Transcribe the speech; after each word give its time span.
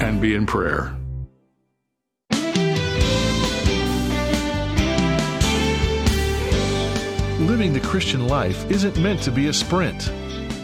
and 0.00 0.20
be 0.20 0.34
in 0.34 0.46
prayer. 0.46 0.96
Living 7.40 7.72
the 7.72 7.80
Christian 7.80 8.26
life 8.26 8.70
isn't 8.70 8.98
meant 8.98 9.22
to 9.22 9.30
be 9.30 9.48
a 9.48 9.52
sprint, 9.52 10.12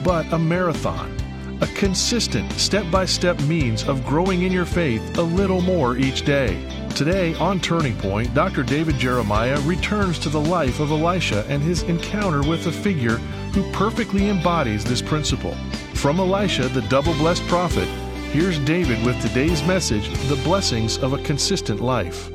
but 0.05 0.31
a 0.33 0.39
marathon. 0.39 1.15
A 1.63 1.67
consistent, 1.69 2.53
step 2.53 2.91
by 2.91 3.07
step 3.07 3.41
means 3.43 3.89
of 3.89 4.05
growing 4.05 4.43
in 4.43 4.53
your 4.53 4.67
faith 4.67 5.17
a 5.17 5.23
little 5.23 5.63
more 5.63 5.97
each 5.97 6.23
day. 6.23 6.63
Today 6.95 7.35
on 7.35 7.61
Turning 7.61 7.97
Point, 7.97 8.33
Dr. 8.35 8.63
David 8.63 8.97
Jeremiah 8.97 9.61
returns 9.63 10.19
to 10.21 10.29
the 10.29 10.41
life 10.41 10.81
of 10.81 10.91
Elisha 10.91 11.45
and 11.49 11.63
his 11.63 11.83
encounter 11.85 12.47
with 12.47 12.67
a 12.67 12.73
figure 12.73 13.17
who 13.53 13.71
perfectly 13.73 14.29
embodies 14.29 14.85
this 14.85 15.01
principle. 15.01 15.55
From 15.95 16.21
Elisha, 16.21 16.69
the 16.69 16.83
double 16.83 17.15
blessed 17.15 17.47
prophet, 17.49 17.89
here's 18.37 18.59
David 18.59 19.03
with 19.03 19.19
today's 19.23 19.63
message 19.63 20.11
The 20.29 20.37
Blessings 20.45 20.99
of 20.99 21.15
a 21.15 21.23
Consistent 21.23 21.81
Life. 21.81 22.31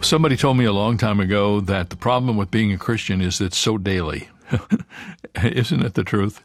Somebody 0.00 0.34
told 0.34 0.56
me 0.56 0.64
a 0.64 0.72
long 0.72 0.96
time 0.96 1.20
ago 1.20 1.60
that 1.60 1.90
the 1.90 1.96
problem 1.96 2.38
with 2.38 2.50
being 2.50 2.72
a 2.72 2.78
Christian 2.78 3.20
is 3.20 3.36
that 3.36 3.44
it's 3.44 3.58
so 3.58 3.76
daily. 3.76 4.30
Isn't 5.42 5.84
it 5.84 5.92
the 5.92 6.04
truth? 6.04 6.40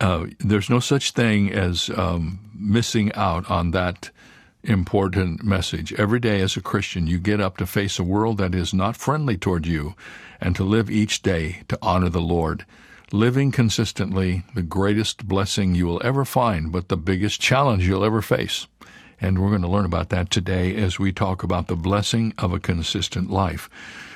Uh, 0.00 0.26
there's 0.38 0.70
no 0.70 0.78
such 0.78 1.10
thing 1.10 1.52
as 1.52 1.90
um, 1.96 2.38
missing 2.54 3.12
out 3.14 3.50
on 3.50 3.72
that 3.72 4.10
important 4.62 5.42
message. 5.42 5.92
Every 5.94 6.20
day 6.20 6.42
as 6.42 6.56
a 6.56 6.62
Christian, 6.62 7.08
you 7.08 7.18
get 7.18 7.40
up 7.40 7.56
to 7.56 7.66
face 7.66 7.98
a 7.98 8.04
world 8.04 8.38
that 8.38 8.54
is 8.54 8.72
not 8.72 8.96
friendly 8.96 9.36
toward 9.36 9.66
you 9.66 9.96
and 10.40 10.54
to 10.54 10.62
live 10.62 10.88
each 10.88 11.22
day 11.22 11.62
to 11.66 11.78
honor 11.82 12.08
the 12.08 12.20
Lord. 12.20 12.64
Living 13.14 13.52
consistently, 13.52 14.42
the 14.54 14.62
greatest 14.62 15.28
blessing 15.28 15.74
you 15.74 15.84
will 15.84 16.00
ever 16.02 16.24
find, 16.24 16.72
but 16.72 16.88
the 16.88 16.96
biggest 16.96 17.42
challenge 17.42 17.86
you'll 17.86 18.06
ever 18.06 18.22
face. 18.22 18.66
And 19.20 19.38
we're 19.38 19.50
going 19.50 19.60
to 19.60 19.68
learn 19.68 19.84
about 19.84 20.08
that 20.08 20.30
today 20.30 20.74
as 20.76 20.98
we 20.98 21.12
talk 21.12 21.42
about 21.42 21.66
the 21.66 21.76
blessing 21.76 22.32
of 22.38 22.54
a 22.54 22.58
consistent 22.58 23.30
life. 23.30 23.68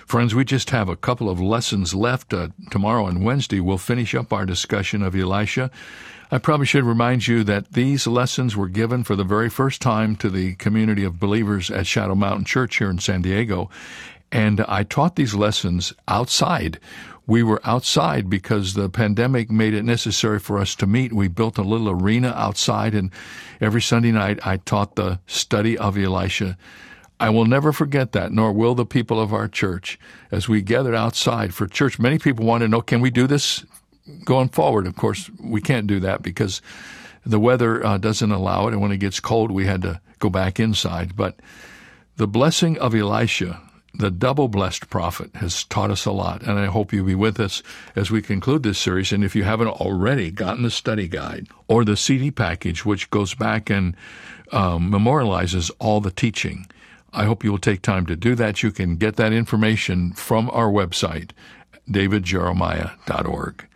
Friends, 0.06 0.34
we 0.34 0.47
just 0.47 0.70
have 0.70 0.89
a 0.89 0.97
couple 0.97 1.28
of 1.28 1.39
lessons 1.39 1.94
left. 1.94 2.33
Uh, 2.33 2.48
tomorrow 2.70 3.06
and 3.06 3.22
Wednesday, 3.22 3.61
we'll 3.61 3.77
finish 3.77 4.14
up 4.14 4.33
our 4.33 4.47
discussion 4.47 5.02
of 5.02 5.14
Elisha. 5.14 5.70
I 6.30 6.39
probably 6.39 6.64
should 6.64 6.85
remind 6.85 7.27
you 7.27 7.45
that 7.45 7.74
these 7.74 8.06
lessons 8.06 8.56
were 8.56 8.67
given 8.67 9.05
for 9.05 9.14
the 9.14 9.24
very 9.24 9.51
first 9.51 9.83
time 9.83 10.17
to 10.17 10.30
the 10.30 10.55
community 10.55 11.05
of 11.05 11.20
believers 11.20 11.70
at 11.70 11.86
Shadow 11.86 12.14
Mountain 12.14 12.46
Church 12.46 12.79
here 12.79 12.89
in 12.89 12.98
San 12.98 13.20
Diego. 13.20 13.68
And 14.33 14.62
I 14.62 14.85
taught 14.85 15.17
these 15.17 15.35
lessons 15.35 15.92
outside 16.08 16.80
we 17.27 17.42
were 17.42 17.61
outside 17.64 18.31
because 18.31 18.75
the 18.75 18.89
pandemic 18.89 19.51
made 19.51 19.75
it 19.75 19.83
necessary 19.83 20.39
for 20.39 20.59
us 20.59 20.75
to 20.77 20.87
meet. 20.87 21.13
We 21.13 21.29
built 21.29 21.59
a 21.59 21.63
little 21.63 21.91
arena 21.91 22.33
outside, 22.37 22.95
and 22.95 23.11
every 23.61 23.83
Sunday 23.83 24.13
night 24.13 24.39
I 24.47 24.59
taught 24.59 24.95
the 24.95 25.19
study 25.27 25.77
of 25.77 25.98
Elisha. 25.98 26.57
I 27.19 27.31
will 27.31 27.47
never 27.47 27.73
forget 27.73 28.13
that, 28.13 28.31
nor 28.31 28.53
will 28.53 28.75
the 28.75 28.86
people 28.86 29.19
of 29.19 29.33
our 29.33 29.48
church 29.48 29.98
as 30.31 30.48
we 30.48 30.61
gathered 30.63 30.95
outside 30.95 31.55
for 31.55 31.67
church. 31.67 31.98
Many 31.98 32.19
people 32.19 32.45
want 32.45 32.61
to 32.63 32.69
know, 32.69 32.83
can 32.83 33.01
we 33.01 33.11
do 33.11 33.27
this 33.27 33.65
going 34.25 34.51
forward? 34.51 34.86
Of 34.86 34.97
course, 34.97 35.31
we 35.42 35.61
can't 35.61 35.86
do 35.86 35.98
that 36.01 36.23
because 36.23 36.61
the 37.25 37.41
weather 37.41 37.85
uh, 37.85 37.98
doesn't 37.98 38.31
allow 38.31 38.69
it, 38.69 38.73
and 38.73 38.81
when 38.81 38.92
it 38.92 38.98
gets 38.98 39.19
cold, 39.19 39.51
we 39.51 39.67
had 39.67 39.83
to 39.83 40.01
go 40.20 40.31
back 40.31 40.61
inside. 40.61 41.17
But 41.17 41.41
the 42.17 42.29
blessing 42.29 42.79
of 42.79 42.95
Elisha 42.95 43.61
the 43.98 44.11
double 44.11 44.48
blessed 44.48 44.90
prophet 44.90 45.34
has 45.36 45.64
taught 45.64 45.90
us 45.90 46.05
a 46.05 46.12
lot, 46.12 46.42
and 46.42 46.58
I 46.58 46.67
hope 46.67 46.92
you'll 46.92 47.07
be 47.07 47.14
with 47.14 47.40
us 47.40 47.62
as 47.95 48.11
we 48.11 48.23
conclude 48.23 48.62
this 48.62 48.79
series. 48.79 49.12
And 49.12 49.24
if 49.24 49.34
you 49.34 49.45
haven't 49.45 49.68
already 49.68 50.30
gotten 50.30 50.62
the 50.62 50.70
study 50.70 51.08
guide 51.08 51.48
or 51.68 51.84
the 51.84 51.96
CD 51.96 52.30
package, 52.30 52.85
which 52.85 53.11
goes 53.11 53.35
back 53.35 53.70
and 53.70 53.96
um, 54.52 54.90
memorializes 54.90 55.70
all 55.79 56.01
the 56.01 56.11
teaching, 56.11 56.67
I 57.12 57.24
hope 57.24 57.45
you 57.45 57.51
will 57.51 57.58
take 57.58 57.83
time 57.83 58.06
to 58.06 58.17
do 58.17 58.35
that. 58.35 58.62
You 58.62 58.70
can 58.70 58.96
get 58.96 59.17
that 59.17 59.33
information 59.33 60.12
from 60.12 60.51
our 60.51 60.68
website, 60.68 61.30
davidjeremiah.org. 61.89 63.67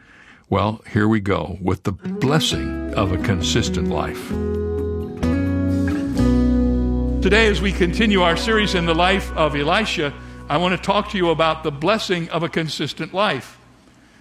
Well, 0.51 0.83
here 0.93 1.09
we 1.09 1.21
go 1.21 1.59
with 1.61 1.85
the 1.85 1.93
blessing 1.93 2.93
of 2.95 3.13
a 3.13 3.19
consistent 3.19 3.89
life. 3.89 4.31
Today, 7.23 7.49
as 7.49 7.61
we 7.61 7.71
continue 7.71 8.23
our 8.23 8.35
series 8.35 8.75
in 8.75 8.87
the 8.87 8.95
life 8.95 9.31
of 9.37 9.55
Elisha, 9.55 10.15
I 10.49 10.57
want 10.57 10.75
to 10.75 10.83
talk 10.83 11.11
to 11.11 11.19
you 11.19 11.29
about 11.29 11.63
the 11.63 11.71
blessing 11.71 12.31
of 12.31 12.43
a 12.43 12.49
consistent 12.49 13.13
life. 13.13 13.59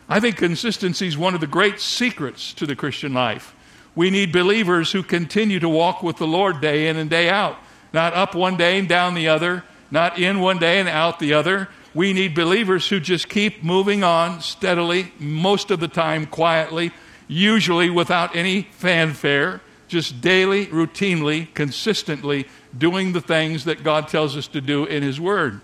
I 0.10 0.20
think 0.20 0.36
consistency 0.36 1.08
is 1.08 1.18
one 1.18 1.34
of 1.34 1.40
the 1.40 1.48
great 1.48 1.80
secrets 1.80 2.54
to 2.56 2.66
the 2.66 2.76
Christian 2.76 3.14
life. 3.14 3.56
We 3.96 4.10
need 4.10 4.34
believers 4.34 4.92
who 4.92 5.02
continue 5.02 5.62
to 5.62 5.70
walk 5.70 6.04
with 6.04 6.18
the 6.18 6.28
Lord 6.28 6.60
day 6.60 6.90
in 6.90 6.98
and 6.98 7.10
day 7.10 7.30
out, 7.30 7.58
not 7.94 8.14
up 8.16 8.36
one 8.36 8.58
day 8.58 8.78
and 8.78 8.90
down 8.90 9.14
the 9.14 9.30
other, 9.30 9.64
not 9.90 10.20
in 10.20 10.42
one 10.42 10.60
day 10.60 10.78
and 10.78 10.90
out 10.90 11.20
the 11.20 11.34
other. 11.34 11.70
We 11.94 12.12
need 12.12 12.36
believers 12.36 12.90
who 12.90 13.00
just 13.00 13.30
keep 13.30 13.64
moving 13.64 14.04
on 14.04 14.42
steadily, 14.42 15.14
most 15.20 15.72
of 15.72 15.80
the 15.80 15.88
time 15.88 16.26
quietly, 16.26 16.92
usually 17.30 17.90
without 17.90 18.36
any 18.36 18.64
fanfare, 18.72 19.62
just 19.88 20.20
daily, 20.20 20.66
routinely, 20.68 21.52
consistently 21.54 22.46
doing 22.78 23.14
the 23.14 23.22
things 23.22 23.66
that 23.66 23.84
God 23.84 24.08
tells 24.08 24.38
us 24.38 24.48
to 24.50 24.62
do 24.62 24.86
in 24.86 25.04
His 25.04 25.20
Word. 25.20 25.62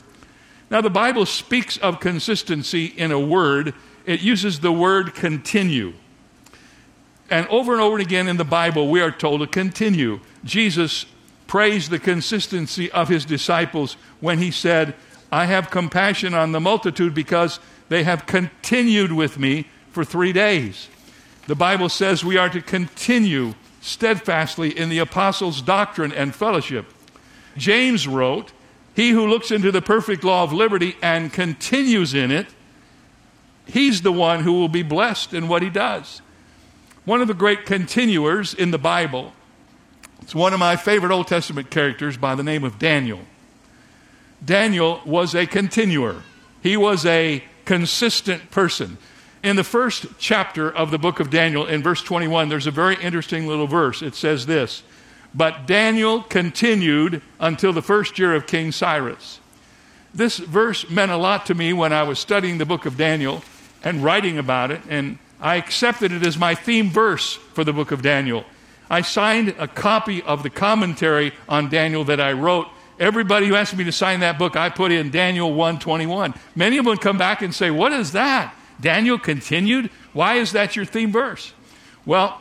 Now, 0.69 0.81
the 0.81 0.89
Bible 0.89 1.25
speaks 1.25 1.77
of 1.77 1.99
consistency 1.99 2.85
in 2.85 3.11
a 3.11 3.19
word, 3.19 3.73
it 4.05 4.21
uses 4.21 4.59
the 4.59 4.71
word 4.71 5.13
continue. 5.13 5.93
And 7.29 7.47
over 7.47 7.73
and 7.73 7.81
over 7.81 7.99
again 7.99 8.27
in 8.27 8.37
the 8.37 8.43
Bible, 8.43 8.89
we 8.89 9.01
are 9.01 9.11
told 9.11 9.41
to 9.41 9.47
continue. 9.47 10.19
Jesus 10.43 11.05
praised 11.47 11.91
the 11.91 11.99
consistency 11.99 12.91
of 12.91 13.09
his 13.09 13.25
disciples 13.25 13.93
when 14.19 14.39
he 14.39 14.51
said, 14.51 14.95
I 15.31 15.45
have 15.45 15.69
compassion 15.69 16.33
on 16.33 16.51
the 16.51 16.59
multitude 16.59 17.13
because 17.13 17.59
they 17.89 18.03
have 18.03 18.25
continued 18.25 19.11
with 19.11 19.37
me 19.39 19.67
for 19.91 20.03
three 20.03 20.33
days. 20.33 20.87
The 21.47 21.55
Bible 21.55 21.89
says 21.89 22.23
we 22.23 22.37
are 22.37 22.49
to 22.49 22.61
continue 22.61 23.53
steadfastly 23.81 24.75
in 24.77 24.89
the 24.89 24.99
apostles' 24.99 25.61
doctrine 25.61 26.11
and 26.11 26.33
fellowship. 26.33 26.91
James 27.57 28.07
wrote, 28.07 28.51
He 28.95 29.11
who 29.11 29.27
looks 29.27 29.51
into 29.51 29.71
the 29.71 29.81
perfect 29.81 30.23
law 30.23 30.43
of 30.43 30.53
liberty 30.53 30.95
and 31.01 31.31
continues 31.31 32.13
in 32.13 32.31
it, 32.31 32.47
he's 33.65 34.01
the 34.01 34.11
one 34.11 34.41
who 34.41 34.53
will 34.53 34.69
be 34.69 34.83
blessed 34.83 35.33
in 35.33 35.47
what 35.47 35.61
he 35.61 35.69
does. 35.69 36.21
One 37.05 37.21
of 37.21 37.27
the 37.27 37.33
great 37.33 37.65
continuers 37.65 38.53
in 38.53 38.71
the 38.71 38.77
Bible, 38.77 39.33
it's 40.21 40.33
one 40.33 40.53
of 40.53 40.59
my 40.59 40.75
favorite 40.75 41.11
Old 41.11 41.27
Testament 41.27 41.69
characters 41.69 42.17
by 42.17 42.33
the 42.33 42.43
name 42.43 42.63
of 42.63 42.79
Daniel. 42.79 43.19
Daniel 44.43 45.01
was 45.05 45.35
a 45.35 45.45
continuer, 45.45 46.23
he 46.61 46.75
was 46.77 47.05
a 47.05 47.43
consistent 47.65 48.51
person. 48.51 48.97
In 49.43 49.55
the 49.55 49.63
first 49.63 50.07
chapter 50.17 50.71
of 50.71 50.89
the 50.89 50.97
book 50.97 51.19
of 51.19 51.29
Daniel, 51.29 51.67
in 51.67 51.83
verse 51.83 52.01
21, 52.01 52.49
there's 52.49 52.65
a 52.65 52.71
very 52.71 52.95
interesting 52.95 53.45
little 53.45 53.67
verse. 53.67 54.01
It 54.01 54.15
says 54.15 54.47
this 54.47 54.81
but 55.35 55.67
Daniel 55.67 56.21
continued 56.21 57.21
until 57.39 57.73
the 57.73 57.81
first 57.81 58.17
year 58.17 58.33
of 58.33 58.47
King 58.47 58.71
Cyrus. 58.71 59.39
This 60.13 60.37
verse 60.37 60.89
meant 60.89 61.11
a 61.11 61.17
lot 61.17 61.45
to 61.47 61.55
me 61.55 61.73
when 61.73 61.91
I 61.91 62.03
was 62.03 62.19
studying 62.19 62.57
the 62.57 62.65
book 62.65 62.85
of 62.85 62.95
Daniel 62.95 63.43
and 63.83 64.03
writing 64.03 64.37
about 64.37 64.71
it, 64.71 64.81
and 64.87 65.19
I 65.41 65.57
accepted 65.57 66.13
it 66.13 66.25
as 66.25 66.37
my 66.37 66.55
theme 66.55 66.89
verse 66.89 67.33
for 67.33 67.65
the 67.65 67.73
book 67.73 67.91
of 67.91 68.01
Daniel. 68.01 68.45
I 68.89 69.01
signed 69.01 69.55
a 69.59 69.67
copy 69.67 70.21
of 70.23 70.41
the 70.41 70.49
commentary 70.49 71.33
on 71.49 71.69
Daniel 71.69 72.05
that 72.05 72.21
I 72.21 72.31
wrote 72.31 72.67
everybody 72.99 73.47
who 73.47 73.55
asked 73.55 73.75
me 73.75 73.83
to 73.83 73.91
sign 73.91 74.21
that 74.21 74.39
book, 74.39 74.55
I 74.55 74.69
put 74.69 74.91
in 74.91 75.11
Daniel 75.11 75.49
121. 75.49 76.33
Many 76.55 76.77
of 76.77 76.85
them 76.85 76.97
come 76.97 77.17
back 77.17 77.41
and 77.41 77.53
say, 77.53 77.71
What 77.71 77.91
is 77.91 78.13
that? 78.13 78.55
Daniel 78.79 79.17
continued? 79.17 79.89
Why 80.13 80.35
is 80.35 80.51
that 80.53 80.75
your 80.75 80.85
theme 80.85 81.11
verse? 81.11 81.53
Well, 82.05 82.39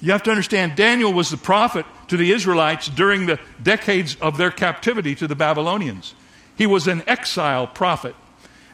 you 0.00 0.12
have 0.12 0.22
to 0.24 0.30
understand, 0.30 0.76
Daniel 0.76 1.12
was 1.12 1.30
the 1.30 1.36
prophet 1.36 1.84
to 2.08 2.16
the 2.16 2.32
Israelites 2.32 2.88
during 2.88 3.26
the 3.26 3.38
decades 3.62 4.16
of 4.20 4.36
their 4.36 4.50
captivity 4.50 5.14
to 5.16 5.26
the 5.26 5.34
Babylonians. 5.34 6.14
He 6.56 6.66
was 6.66 6.86
an 6.86 7.02
exile 7.06 7.66
prophet. 7.66 8.14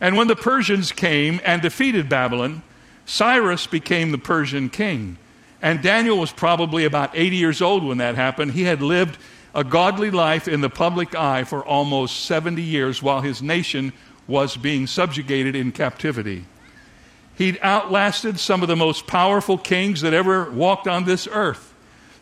And 0.01 0.17
when 0.17 0.29
the 0.29 0.37
Persians 0.37 0.93
came 0.93 1.41
and 1.45 1.63
defeated 1.63 2.09
Babylon, 2.09 2.63
Cyrus 3.07 3.67
became 3.67 4.11
the 4.11 4.19
Persian 4.19 4.69
king. 4.69 5.19
And 5.63 5.83
Daniel 5.83 6.19
was 6.19 6.33
probably 6.33 6.85
about 6.85 7.11
80 7.15 7.37
years 7.37 7.63
old 7.63 7.85
when 7.85 7.99
that 7.99 8.17
happened. 8.17 8.53
He 8.53 8.65
had 8.65 8.83
lived 8.83 9.19
a 9.55 9.65
godly 9.65 10.11
life 10.11 10.49
in 10.49 10.61
the 10.61 10.71
public 10.71 11.15
eye 11.15 11.45
for 11.45 11.65
almost 11.65 12.25
70 12.27 12.61
years 12.61 13.03
while 13.03 13.21
his 13.21 13.41
nation 13.41 13.93
was 14.27 14.57
being 14.57 14.87
subjugated 14.87 15.55
in 15.55 15.73
captivity. 15.73 16.45
He'd 17.37 17.59
outlasted 17.63 18.39
some 18.39 18.63
of 18.63 18.69
the 18.69 18.77
most 18.77 19.07
powerful 19.07 19.59
kings 19.59 20.03
that 20.03 20.15
ever 20.15 20.51
walked 20.51 20.87
on 20.87 21.05
this 21.05 21.27
earth. 21.31 21.73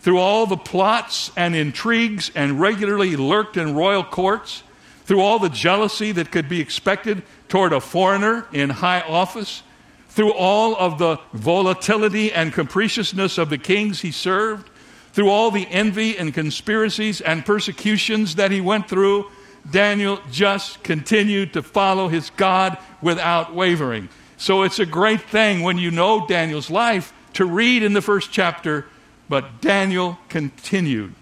Through 0.00 0.19
all 0.19 0.47
the 0.47 0.56
plots 0.56 1.31
and 1.37 1.55
intrigues 1.55 2.31
and 2.35 2.61
regularly 2.61 3.14
lurked 3.17 3.56
in 3.56 3.75
royal 3.75 4.03
courts, 4.03 4.62
through 5.05 5.20
all 5.20 5.38
the 5.38 5.49
jealousy 5.49 6.12
that 6.12 6.32
could 6.32 6.49
be 6.49 6.61
expected 6.61 7.23
toward 7.49 7.73
a 7.73 7.81
foreigner 7.81 8.47
in 8.53 8.70
high 8.70 9.00
office, 9.03 9.62
through 10.09 10.32
all 10.32 10.75
of 10.76 10.99
the 10.99 11.19
volatility 11.32 12.32
and 12.32 12.53
capriciousness 12.53 13.38
of 13.38 13.50
the 13.50 13.59
kings 13.59 14.00
he 14.00 14.11
served, 14.11 14.69
through 15.12 15.29
all 15.29 15.50
the 15.50 15.67
envy 15.69 16.17
and 16.17 16.32
conspiracies 16.32 17.20
and 17.20 17.44
persecutions 17.44 18.37
that 18.37 18.50
he 18.50 18.61
went 18.61 18.88
through, 18.88 19.31
Daniel 19.70 20.19
just 20.31 20.82
continued 20.82 21.53
to 21.53 21.62
follow 21.62 22.09
his 22.09 22.31
God 22.31 22.79
without 23.00 23.55
wavering. 23.55 24.09
So 24.43 24.65
it's 24.65 24.81
a 24.81 24.87
great 24.87 25.21
thing 25.21 25.62
when 25.62 25.79
you 25.79 25.93
know 25.93 26.27
Daniel's 26.27 26.69
life 26.69 27.12
to 27.35 27.44
read 27.44 27.85
in 27.85 27.93
the 27.93 28.03
first 28.03 28.33
chapter, 28.33 28.87
but 29.29 29.61
Daniel 29.61 30.19
continued. 30.29 31.15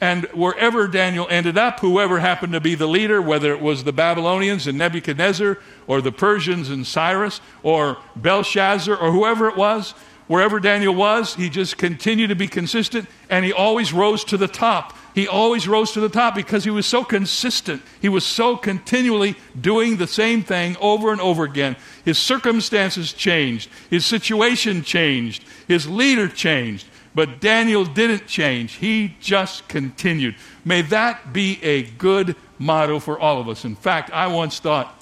And 0.00 0.24
wherever 0.34 0.88
Daniel 0.88 1.28
ended 1.30 1.56
up, 1.56 1.78
whoever 1.78 2.18
happened 2.18 2.54
to 2.54 2.60
be 2.60 2.74
the 2.74 2.88
leader, 2.88 3.22
whether 3.22 3.52
it 3.52 3.60
was 3.60 3.84
the 3.84 3.92
Babylonians 3.92 4.66
and 4.66 4.76
Nebuchadnezzar, 4.76 5.60
or 5.86 6.00
the 6.00 6.10
Persians 6.10 6.70
and 6.70 6.84
Cyrus, 6.84 7.40
or 7.62 7.98
Belshazzar, 8.16 8.96
or 8.96 9.12
whoever 9.12 9.46
it 9.48 9.56
was, 9.56 9.92
wherever 10.26 10.58
Daniel 10.58 10.92
was, 10.92 11.36
he 11.36 11.48
just 11.48 11.78
continued 11.78 12.30
to 12.30 12.34
be 12.34 12.48
consistent 12.48 13.08
and 13.30 13.44
he 13.44 13.52
always 13.52 13.92
rose 13.92 14.24
to 14.24 14.36
the 14.36 14.48
top. 14.48 14.96
He 15.14 15.28
always 15.28 15.68
rose 15.68 15.92
to 15.92 16.00
the 16.00 16.08
top 16.08 16.34
because 16.34 16.64
he 16.64 16.70
was 16.70 16.86
so 16.86 17.04
consistent. 17.04 17.82
He 18.02 18.08
was 18.08 18.26
so 18.26 18.56
continually 18.56 19.36
doing 19.58 19.96
the 19.96 20.08
same 20.08 20.42
thing 20.42 20.76
over 20.80 21.12
and 21.12 21.20
over 21.20 21.44
again. 21.44 21.76
His 22.04 22.18
circumstances 22.18 23.12
changed, 23.12 23.70
his 23.88 24.04
situation 24.04 24.82
changed, 24.82 25.44
his 25.68 25.88
leader 25.88 26.28
changed, 26.28 26.86
but 27.14 27.40
Daniel 27.40 27.84
didn't 27.84 28.26
change. 28.26 28.72
He 28.72 29.16
just 29.20 29.68
continued. 29.68 30.34
May 30.64 30.82
that 30.82 31.32
be 31.32 31.62
a 31.62 31.84
good 31.84 32.34
motto 32.58 32.98
for 32.98 33.16
all 33.16 33.40
of 33.40 33.48
us. 33.48 33.64
In 33.64 33.76
fact, 33.76 34.10
I 34.10 34.26
once 34.26 34.58
thought, 34.58 35.00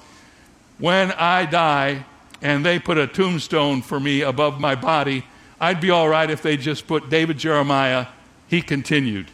when 0.78 1.10
I 1.12 1.46
die, 1.46 2.04
and 2.42 2.66
they 2.66 2.78
put 2.78 2.98
a 2.98 3.06
tombstone 3.06 3.80
for 3.80 3.98
me 3.98 4.20
above 4.20 4.60
my 4.60 4.74
body, 4.74 5.24
I'd 5.58 5.80
be 5.80 5.90
all 5.90 6.08
right 6.08 6.28
if 6.28 6.42
they 6.42 6.58
just 6.58 6.86
put 6.86 7.08
David 7.08 7.38
Jeremiah, 7.38 8.08
he 8.48 8.60
continued. 8.60 9.28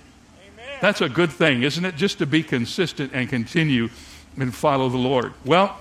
That's 0.81 1.01
a 1.01 1.09
good 1.09 1.31
thing, 1.31 1.63
isn't 1.63 1.85
it? 1.85 1.97
Just 1.97 2.19
to 2.19 2.27
be 2.27 2.43
consistent 2.43 3.13
and 3.13 3.29
continue 3.29 3.89
and 4.39 4.55
follow 4.55 4.89
the 4.89 4.99
Lord. 4.99 5.33
Well, 5.45 5.77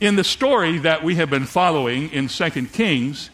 in 0.00 0.16
the 0.16 0.24
story 0.24 0.78
that 0.78 1.04
we 1.04 1.14
have 1.14 1.30
been 1.30 1.46
following 1.46 2.10
in 2.10 2.28
2 2.28 2.66
Kings, 2.66 3.30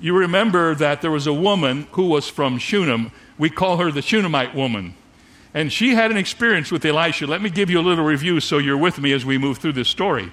you 0.00 0.16
remember 0.16 0.74
that 0.74 1.00
there 1.00 1.10
was 1.10 1.26
a 1.26 1.32
woman 1.32 1.86
who 1.92 2.06
was 2.06 2.28
from 2.28 2.58
Shunem. 2.58 3.10
We 3.38 3.48
call 3.48 3.78
her 3.78 3.90
the 3.90 4.02
Shunammite 4.02 4.54
woman. 4.54 4.94
And 5.54 5.72
she 5.72 5.94
had 5.94 6.10
an 6.10 6.16
experience 6.16 6.70
with 6.70 6.84
Elisha. 6.84 7.26
Let 7.26 7.40
me 7.40 7.48
give 7.48 7.70
you 7.70 7.80
a 7.80 7.82
little 7.82 8.04
review 8.04 8.40
so 8.40 8.58
you're 8.58 8.76
with 8.76 8.98
me 8.98 9.12
as 9.12 9.24
we 9.24 9.38
move 9.38 9.58
through 9.58 9.72
this 9.72 9.88
story. 9.88 10.30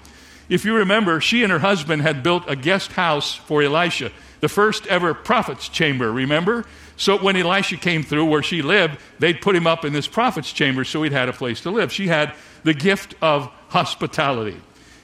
If 0.50 0.66
you 0.66 0.76
remember, 0.76 1.22
she 1.22 1.44
and 1.44 1.52
her 1.52 1.60
husband 1.60 2.02
had 2.02 2.24
built 2.24 2.44
a 2.48 2.56
guest 2.56 2.92
house 2.94 3.36
for 3.36 3.64
Elisha, 3.64 4.12
the 4.42 4.50
first 4.50 4.86
ever 4.88 5.14
prophet's 5.14 5.70
chamber, 5.70 6.12
remember? 6.12 6.66
So 6.98 7.18
when 7.18 7.36
Elisha 7.36 7.78
came 7.78 8.04
through 8.04 8.26
where 8.26 8.44
she 8.44 8.62
lived, 8.62 9.00
they'd 9.20 9.42
put 9.42 9.56
him 9.56 9.66
up 9.66 9.86
in 9.86 9.94
this 9.94 10.08
prophet's 10.08 10.52
chamber 10.52 10.84
so 10.84 11.02
he'd 11.04 11.14
had 11.14 11.30
a 11.30 11.34
place 11.34 11.62
to 11.62 11.72
live. 11.72 11.92
She 11.92 12.08
had 12.08 12.34
the 12.64 12.74
gift 12.74 13.16
of 13.22 13.50
hospitality. 13.70 14.60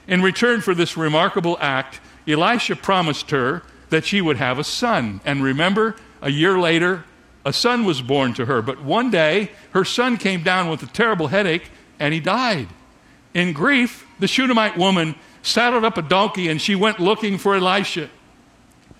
In 0.06 0.22
return 0.22 0.60
for 0.60 0.74
this 0.74 0.96
remarkable 0.96 1.56
act, 1.60 2.00
Elisha 2.26 2.76
promised 2.76 3.30
her 3.30 3.62
that 3.90 4.04
she 4.04 4.20
would 4.20 4.36
have 4.36 4.58
a 4.58 4.64
son. 4.64 5.20
And 5.24 5.42
remember, 5.42 5.96
a 6.20 6.30
year 6.30 6.58
later, 6.58 7.04
a 7.44 7.52
son 7.52 7.84
was 7.84 8.02
born 8.02 8.34
to 8.34 8.46
her. 8.46 8.60
But 8.62 8.82
one 8.82 9.10
day, 9.10 9.50
her 9.72 9.84
son 9.84 10.18
came 10.18 10.42
down 10.42 10.68
with 10.68 10.82
a 10.82 10.86
terrible 10.86 11.28
headache 11.28 11.70
and 11.98 12.12
he 12.12 12.20
died. 12.20 12.68
In 13.34 13.52
grief, 13.52 14.06
the 14.18 14.26
Shunammite 14.28 14.76
woman 14.76 15.14
saddled 15.42 15.84
up 15.84 15.96
a 15.96 16.02
donkey, 16.02 16.48
and 16.48 16.60
she 16.60 16.74
went 16.74 16.98
looking 16.98 17.38
for 17.38 17.54
Elisha. 17.54 18.10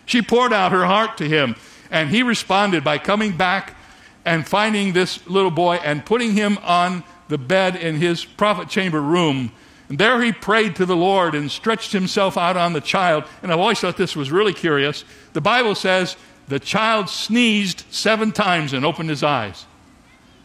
She 0.08 0.22
poured 0.22 0.54
out 0.54 0.72
her 0.72 0.86
heart 0.86 1.18
to 1.18 1.28
him, 1.28 1.54
and 1.90 2.08
he 2.08 2.22
responded 2.22 2.82
by 2.82 2.96
coming 2.96 3.36
back 3.36 3.76
and 4.24 4.48
finding 4.48 4.94
this 4.94 5.26
little 5.28 5.50
boy 5.50 5.76
and 5.76 6.04
putting 6.04 6.32
him 6.32 6.58
on 6.62 7.04
the 7.28 7.36
bed 7.36 7.76
in 7.76 7.96
his 7.96 8.24
prophet 8.24 8.70
chamber 8.70 9.02
room. 9.02 9.52
And 9.90 9.98
there 9.98 10.22
he 10.22 10.32
prayed 10.32 10.76
to 10.76 10.86
the 10.86 10.96
Lord 10.96 11.34
and 11.34 11.50
stretched 11.50 11.92
himself 11.92 12.38
out 12.38 12.56
on 12.56 12.72
the 12.72 12.80
child. 12.80 13.24
And 13.42 13.52
I've 13.52 13.60
always 13.60 13.80
thought 13.80 13.98
this 13.98 14.16
was 14.16 14.32
really 14.32 14.54
curious. 14.54 15.04
The 15.34 15.42
Bible 15.42 15.74
says 15.74 16.16
the 16.48 16.58
child 16.58 17.10
sneezed 17.10 17.84
seven 17.90 18.32
times 18.32 18.72
and 18.72 18.86
opened 18.86 19.10
his 19.10 19.22
eyes. 19.22 19.66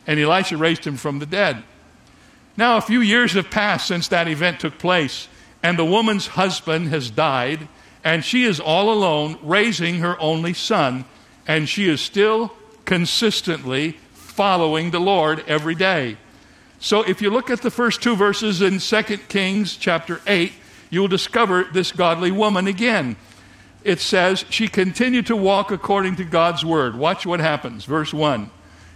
And 0.06 0.20
Elisha 0.20 0.58
raised 0.58 0.86
him 0.86 0.98
from 0.98 1.20
the 1.20 1.26
dead. 1.26 1.64
Now, 2.58 2.76
a 2.76 2.82
few 2.82 3.00
years 3.00 3.32
have 3.32 3.50
passed 3.50 3.88
since 3.88 4.10
that 4.10 4.28
event 4.28 4.60
took 4.60 4.78
place 4.78 5.30
and 5.64 5.80
the 5.80 5.86
woman's 5.86 6.28
husband 6.28 6.90
has 6.90 7.10
died, 7.10 7.70
and 8.04 8.24
she 8.24 8.44
is 8.44 8.60
all 8.60 8.92
alone 8.92 9.38
raising 9.42 10.00
her 10.00 10.20
only 10.20 10.54
son, 10.54 11.06
and 11.48 11.68
she 11.68 11.88
is 11.88 12.02
still 12.02 12.52
consistently 12.86 13.98
following 14.14 14.92
the 14.92 15.00
Lord 15.00 15.44
every 15.48 15.76
day. 15.76 16.18
So 16.80 17.02
if 17.04 17.22
you 17.22 17.30
look 17.30 17.50
at 17.50 17.62
the 17.62 17.72
first 17.72 18.02
two 18.02 18.16
verses 18.16 18.62
in 18.62 18.80
2 18.80 19.18
Kings 19.30 19.78
chapter 19.78 20.20
8, 20.28 20.52
you'll 20.90 21.08
discover 21.08 21.64
this 21.64 21.92
godly 21.92 22.32
woman 22.32 22.68
again. 22.68 23.16
It 23.84 24.00
says, 24.00 24.46
She 24.50 24.68
continued 24.68 25.28
to 25.28 25.36
walk 25.36 25.72
according 25.72 26.18
to 26.18 26.26
God's 26.26 26.66
word. 26.66 26.96
Watch 26.96 27.26
what 27.26 27.40
happens. 27.40 27.86
Verse 27.86 28.14
1. 28.14 28.50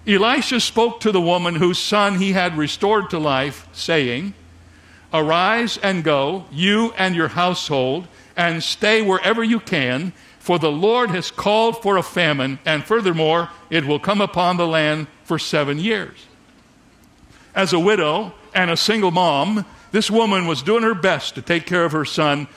Elisha 0.06 0.60
spoke 0.60 1.02
to 1.02 1.12
the 1.12 1.22
woman 1.22 1.56
whose 1.56 1.80
son 1.80 2.16
he 2.16 2.32
had 2.32 2.58
restored 2.58 3.10
to 3.10 3.20
life, 3.20 3.68
saying, 3.74 4.34
Arise 5.14 5.78
and 5.78 6.04
go, 6.04 6.46
you 6.52 6.94
and 6.98 7.16
your 7.16 7.30
household, 7.30 8.08
and 8.38 8.64
stay 8.64 9.02
wherever 9.02 9.44
you 9.44 9.60
can, 9.60 10.14
for 10.40 10.58
the 10.60 10.72
Lord 10.72 11.10
has 11.10 11.32
called 11.32 11.82
for 11.82 11.98
a 11.98 12.04
famine, 12.04 12.60
and 12.66 12.84
furthermore, 12.86 13.50
it 13.70 13.84
will 13.84 14.00
come 14.00 14.22
upon 14.22 14.56
the 14.56 14.68
land 14.68 15.08
for 15.24 15.38
seven 15.38 15.80
years. 15.80 16.26
As 17.54 17.74
a 17.74 17.80
widow 17.80 18.34
and 18.54 18.72
a 18.72 18.78
single 18.78 19.12
mom, 19.12 19.66
this 19.92 20.10
woman 20.10 20.48
was 20.48 20.62
doing 20.62 20.84
her 20.84 20.94
best 20.94 21.36
to 21.36 21.42
take 21.42 21.66
care 21.66 21.84
of 21.84 21.92
her 21.92 22.06
son, 22.06 22.48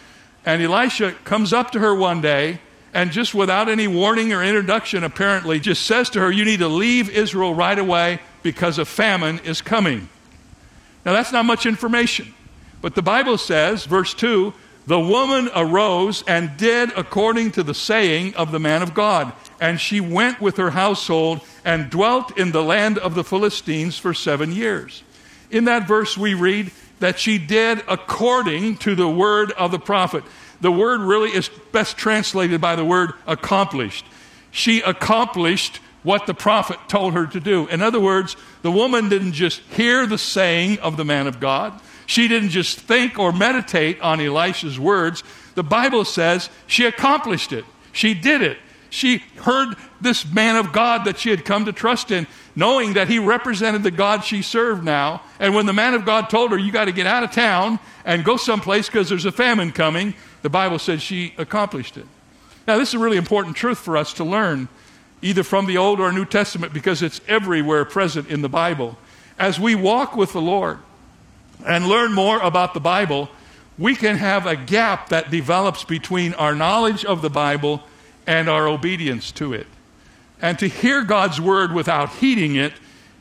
and 0.46 0.62
Elisha 0.62 1.12
comes 1.24 1.52
up 1.52 1.72
to 1.72 1.80
her 1.80 1.94
one 1.94 2.20
day 2.20 2.60
and 2.92 3.12
just 3.12 3.34
without 3.34 3.68
any 3.68 3.86
warning 3.86 4.32
or 4.32 4.42
introduction, 4.42 5.04
apparently, 5.04 5.60
just 5.60 5.86
says 5.86 6.10
to 6.10 6.20
her, 6.20 6.30
You 6.30 6.44
need 6.44 6.58
to 6.58 6.68
leave 6.68 7.08
Israel 7.08 7.54
right 7.54 7.78
away 7.78 8.18
because 8.42 8.78
a 8.78 8.84
famine 8.84 9.38
is 9.44 9.62
coming. 9.62 10.08
Now, 11.04 11.12
that's 11.12 11.32
not 11.32 11.44
much 11.44 11.66
information. 11.66 12.34
But 12.82 12.94
the 12.94 13.02
Bible 13.02 13.38
says, 13.38 13.84
verse 13.84 14.12
2 14.14 14.52
the 14.86 14.98
woman 14.98 15.50
arose 15.54 16.24
and 16.26 16.56
did 16.56 16.90
according 16.96 17.52
to 17.52 17.62
the 17.62 17.74
saying 17.74 18.34
of 18.34 18.50
the 18.50 18.58
man 18.58 18.82
of 18.82 18.94
God. 18.94 19.32
And 19.60 19.80
she 19.80 20.00
went 20.00 20.40
with 20.40 20.56
her 20.56 20.70
household 20.70 21.42
and 21.64 21.90
dwelt 21.90 22.36
in 22.38 22.52
the 22.52 22.62
land 22.62 22.98
of 22.98 23.14
the 23.14 23.24
Philistines 23.24 23.98
for 23.98 24.14
seven 24.14 24.52
years. 24.52 25.02
In 25.50 25.64
that 25.64 25.86
verse, 25.86 26.16
we 26.16 26.34
read 26.34 26.72
that 27.00 27.18
she 27.18 27.38
did 27.38 27.82
according 27.88 28.76
to 28.78 28.94
the 28.94 29.08
word 29.08 29.52
of 29.52 29.70
the 29.70 29.78
prophet. 29.78 30.24
The 30.60 30.72
word 30.72 31.00
really 31.00 31.30
is 31.30 31.48
best 31.72 31.96
translated 31.96 32.60
by 32.60 32.76
the 32.76 32.84
word 32.84 33.12
accomplished. 33.26 34.04
She 34.50 34.80
accomplished 34.80 35.80
what 36.02 36.26
the 36.26 36.34
prophet 36.34 36.78
told 36.88 37.14
her 37.14 37.26
to 37.26 37.40
do. 37.40 37.66
In 37.68 37.82
other 37.82 38.00
words, 38.00 38.36
the 38.62 38.70
woman 38.70 39.08
didn't 39.08 39.32
just 39.32 39.60
hear 39.60 40.06
the 40.06 40.18
saying 40.18 40.78
of 40.80 40.96
the 40.96 41.04
man 41.04 41.26
of 41.26 41.40
God, 41.40 41.78
she 42.10 42.26
didn't 42.26 42.48
just 42.48 42.80
think 42.80 43.20
or 43.20 43.30
meditate 43.32 44.00
on 44.00 44.20
Elisha's 44.20 44.80
words. 44.80 45.22
The 45.54 45.62
Bible 45.62 46.04
says 46.04 46.50
she 46.66 46.84
accomplished 46.84 47.52
it. 47.52 47.64
She 47.92 48.14
did 48.14 48.42
it. 48.42 48.58
She 48.90 49.18
heard 49.36 49.76
this 50.00 50.26
man 50.26 50.56
of 50.56 50.72
God 50.72 51.04
that 51.04 51.20
she 51.20 51.30
had 51.30 51.44
come 51.44 51.66
to 51.66 51.72
trust 51.72 52.10
in, 52.10 52.26
knowing 52.56 52.94
that 52.94 53.08
he 53.08 53.20
represented 53.20 53.84
the 53.84 53.92
God 53.92 54.24
she 54.24 54.42
served 54.42 54.82
now. 54.82 55.22
And 55.38 55.54
when 55.54 55.66
the 55.66 55.72
man 55.72 55.94
of 55.94 56.04
God 56.04 56.28
told 56.28 56.50
her, 56.50 56.58
You 56.58 56.72
got 56.72 56.86
to 56.86 56.92
get 56.92 57.06
out 57.06 57.22
of 57.22 57.30
town 57.30 57.78
and 58.04 58.24
go 58.24 58.36
someplace 58.36 58.88
because 58.88 59.08
there's 59.08 59.24
a 59.24 59.30
famine 59.30 59.70
coming, 59.70 60.14
the 60.42 60.50
Bible 60.50 60.80
said 60.80 61.00
she 61.00 61.32
accomplished 61.38 61.96
it. 61.96 62.06
Now, 62.66 62.76
this 62.76 62.88
is 62.88 62.94
a 62.94 62.98
really 62.98 63.18
important 63.18 63.54
truth 63.54 63.78
for 63.78 63.96
us 63.96 64.12
to 64.14 64.24
learn, 64.24 64.66
either 65.22 65.44
from 65.44 65.66
the 65.66 65.78
Old 65.78 66.00
or 66.00 66.10
New 66.10 66.24
Testament, 66.24 66.72
because 66.72 67.02
it's 67.02 67.20
everywhere 67.28 67.84
present 67.84 68.28
in 68.28 68.42
the 68.42 68.48
Bible. 68.48 68.98
As 69.38 69.60
we 69.60 69.76
walk 69.76 70.16
with 70.16 70.32
the 70.32 70.40
Lord 70.40 70.80
and 71.66 71.86
learn 71.86 72.12
more 72.12 72.38
about 72.40 72.74
the 72.74 72.80
Bible, 72.80 73.28
we 73.78 73.94
can 73.96 74.16
have 74.16 74.46
a 74.46 74.56
gap 74.56 75.08
that 75.08 75.30
develops 75.30 75.84
between 75.84 76.34
our 76.34 76.54
knowledge 76.54 77.04
of 77.04 77.22
the 77.22 77.30
Bible 77.30 77.82
and 78.26 78.48
our 78.48 78.68
obedience 78.68 79.32
to 79.32 79.54
it. 79.54 79.66
And 80.42 80.58
to 80.58 80.68
hear 80.68 81.02
God's 81.02 81.40
word 81.40 81.72
without 81.72 82.10
heeding 82.16 82.56
it 82.56 82.72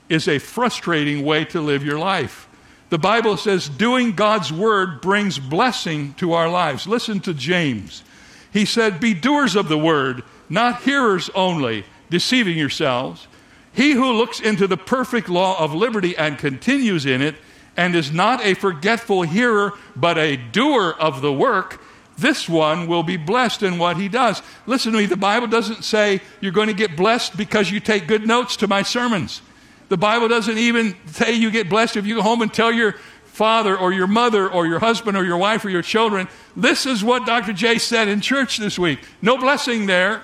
is 0.09 0.27
a 0.27 0.39
frustrating 0.39 1.23
way 1.23 1.45
to 1.45 1.61
live 1.61 1.83
your 1.83 1.99
life. 1.99 2.47
The 2.89 2.97
Bible 2.97 3.37
says 3.37 3.69
doing 3.69 4.13
God's 4.13 4.51
word 4.51 5.01
brings 5.01 5.37
blessing 5.37 6.13
to 6.15 6.33
our 6.33 6.49
lives. 6.49 6.87
Listen 6.87 7.19
to 7.21 7.33
James. 7.33 8.03
He 8.51 8.65
said, 8.65 8.99
Be 8.99 9.13
doers 9.13 9.55
of 9.55 9.69
the 9.69 9.77
word, 9.77 10.23
not 10.49 10.81
hearers 10.81 11.29
only, 11.35 11.85
deceiving 12.09 12.57
yourselves. 12.57 13.27
He 13.71 13.91
who 13.91 14.13
looks 14.13 14.39
into 14.39 14.65
the 14.65 14.77
perfect 14.77 15.29
law 15.29 15.63
of 15.63 15.73
liberty 15.73 16.17
and 16.17 16.37
continues 16.37 17.05
in 17.05 17.21
it, 17.21 17.35
and 17.77 17.95
is 17.95 18.11
not 18.11 18.43
a 18.43 18.53
forgetful 18.53 19.23
hearer, 19.23 19.73
but 19.95 20.17
a 20.17 20.35
doer 20.35 20.95
of 20.99 21.21
the 21.21 21.31
work, 21.31 21.81
this 22.17 22.49
one 22.49 22.87
will 22.87 23.03
be 23.03 23.17
blessed 23.17 23.63
in 23.63 23.77
what 23.77 23.97
he 23.97 24.09
does. 24.09 24.41
Listen 24.65 24.91
to 24.91 24.97
me, 24.97 25.05
the 25.05 25.15
Bible 25.15 25.47
doesn't 25.47 25.83
say 25.83 26.21
you're 26.41 26.51
going 26.51 26.67
to 26.67 26.73
get 26.73 26.97
blessed 26.97 27.37
because 27.37 27.71
you 27.71 27.79
take 27.79 28.07
good 28.07 28.27
notes 28.27 28.57
to 28.57 28.67
my 28.67 28.83
sermons. 28.83 29.41
The 29.87 29.97
Bible 29.97 30.27
doesn't 30.27 30.57
even 30.57 30.95
say 31.07 31.33
you 31.33 31.49
get 31.49 31.69
blessed 31.69 31.95
if 31.95 32.05
you 32.05 32.15
go 32.15 32.21
home 32.21 32.41
and 32.41 32.53
tell 32.53 32.71
your 32.71 32.95
father 33.39 33.77
or 33.77 33.93
your 33.93 34.05
mother 34.05 34.51
or 34.51 34.67
your 34.67 34.79
husband 34.79 35.15
or 35.15 35.23
your 35.23 35.37
wife 35.37 35.63
or 35.63 35.69
your 35.69 35.81
children, 35.81 36.27
this 36.57 36.85
is 36.85 37.03
what 37.03 37.25
Dr. 37.25 37.53
J 37.53 37.77
said 37.77 38.09
in 38.09 38.19
church 38.19 38.57
this 38.57 38.77
week. 38.77 38.99
No 39.21 39.37
blessing 39.37 39.85
there, 39.85 40.23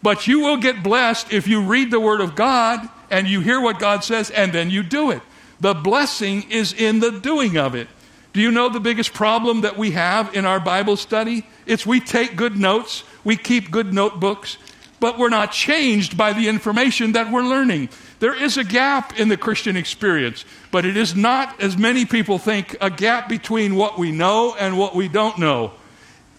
but 0.00 0.28
you 0.28 0.40
will 0.40 0.58
get 0.58 0.82
blessed 0.82 1.32
if 1.32 1.48
you 1.48 1.62
read 1.62 1.90
the 1.90 1.98
Word 1.98 2.20
of 2.20 2.36
God 2.36 2.88
and 3.10 3.26
you 3.26 3.40
hear 3.40 3.60
what 3.60 3.80
God 3.80 4.04
says 4.04 4.30
and 4.30 4.52
then 4.52 4.70
you 4.70 4.84
do 4.84 5.10
it. 5.10 5.22
The 5.62 5.74
blessing 5.74 6.50
is 6.50 6.72
in 6.72 6.98
the 6.98 7.12
doing 7.12 7.56
of 7.56 7.76
it. 7.76 7.86
Do 8.32 8.40
you 8.40 8.50
know 8.50 8.68
the 8.68 8.80
biggest 8.80 9.14
problem 9.14 9.60
that 9.60 9.78
we 9.78 9.92
have 9.92 10.34
in 10.34 10.44
our 10.44 10.58
Bible 10.58 10.96
study? 10.96 11.46
It's 11.66 11.86
we 11.86 12.00
take 12.00 12.34
good 12.34 12.58
notes, 12.58 13.04
we 13.22 13.36
keep 13.36 13.70
good 13.70 13.94
notebooks, 13.94 14.58
but 14.98 15.18
we're 15.18 15.28
not 15.28 15.52
changed 15.52 16.16
by 16.16 16.32
the 16.32 16.48
information 16.48 17.12
that 17.12 17.30
we're 17.30 17.44
learning. 17.44 17.90
There 18.18 18.34
is 18.34 18.56
a 18.56 18.64
gap 18.64 19.20
in 19.20 19.28
the 19.28 19.36
Christian 19.36 19.76
experience, 19.76 20.44
but 20.72 20.84
it 20.84 20.96
is 20.96 21.14
not, 21.14 21.60
as 21.62 21.78
many 21.78 22.06
people 22.06 22.38
think, 22.38 22.76
a 22.80 22.90
gap 22.90 23.28
between 23.28 23.76
what 23.76 23.96
we 23.96 24.10
know 24.10 24.56
and 24.58 24.76
what 24.76 24.96
we 24.96 25.06
don't 25.06 25.38
know. 25.38 25.74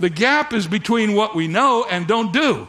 The 0.01 0.10
gap 0.10 0.51
is 0.51 0.68
between 0.68 1.13
what 1.13 1.34
we 1.34 1.48
know 1.48 1.86
and 1.89 2.08
don't 2.08 2.34
do. 2.34 2.68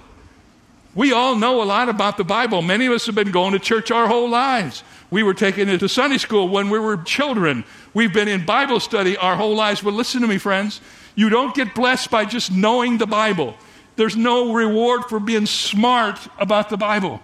We 0.95 1.13
all 1.13 1.35
know 1.35 1.61
a 1.61 1.65
lot 1.65 1.89
about 1.89 2.17
the 2.17 2.23
Bible. 2.23 2.63
Many 2.63 2.87
of 2.87 2.93
us 2.93 3.07
have 3.07 3.17
been 3.17 3.33
going 3.33 3.55
to 3.55 3.59
church 3.59 3.91
our 3.91 4.07
whole 4.07 4.29
lives. 4.29 4.85
We 5.15 5.23
were 5.23 5.33
taken 5.33 5.69
into 5.69 5.89
Sunday 5.89 6.19
school 6.19 6.49
when 6.49 6.71
we 6.71 6.79
were 6.81 6.97
children. 6.97 7.63
We've 7.95 8.13
been 8.13 8.27
in 8.27 8.45
Bible 8.45 8.81
study 8.81 9.17
our 9.17 9.37
whole 9.37 9.55
lives. 9.55 9.81
But 9.81 9.95
listen 9.95 10.23
to 10.23 10.27
me, 10.27 10.39
friends. 10.39 10.81
You 11.15 11.29
don't 11.29 11.55
get 11.55 11.73
blessed 11.73 12.11
by 12.11 12.25
just 12.25 12.51
knowing 12.51 12.99
the 12.99 13.07
Bible. 13.07 13.55
There's 13.95 14.17
no 14.17 14.53
reward 14.53 15.05
for 15.05 15.21
being 15.21 15.47
smart 15.47 16.19
about 16.37 16.69
the 16.69 16.77
Bible. 16.77 17.21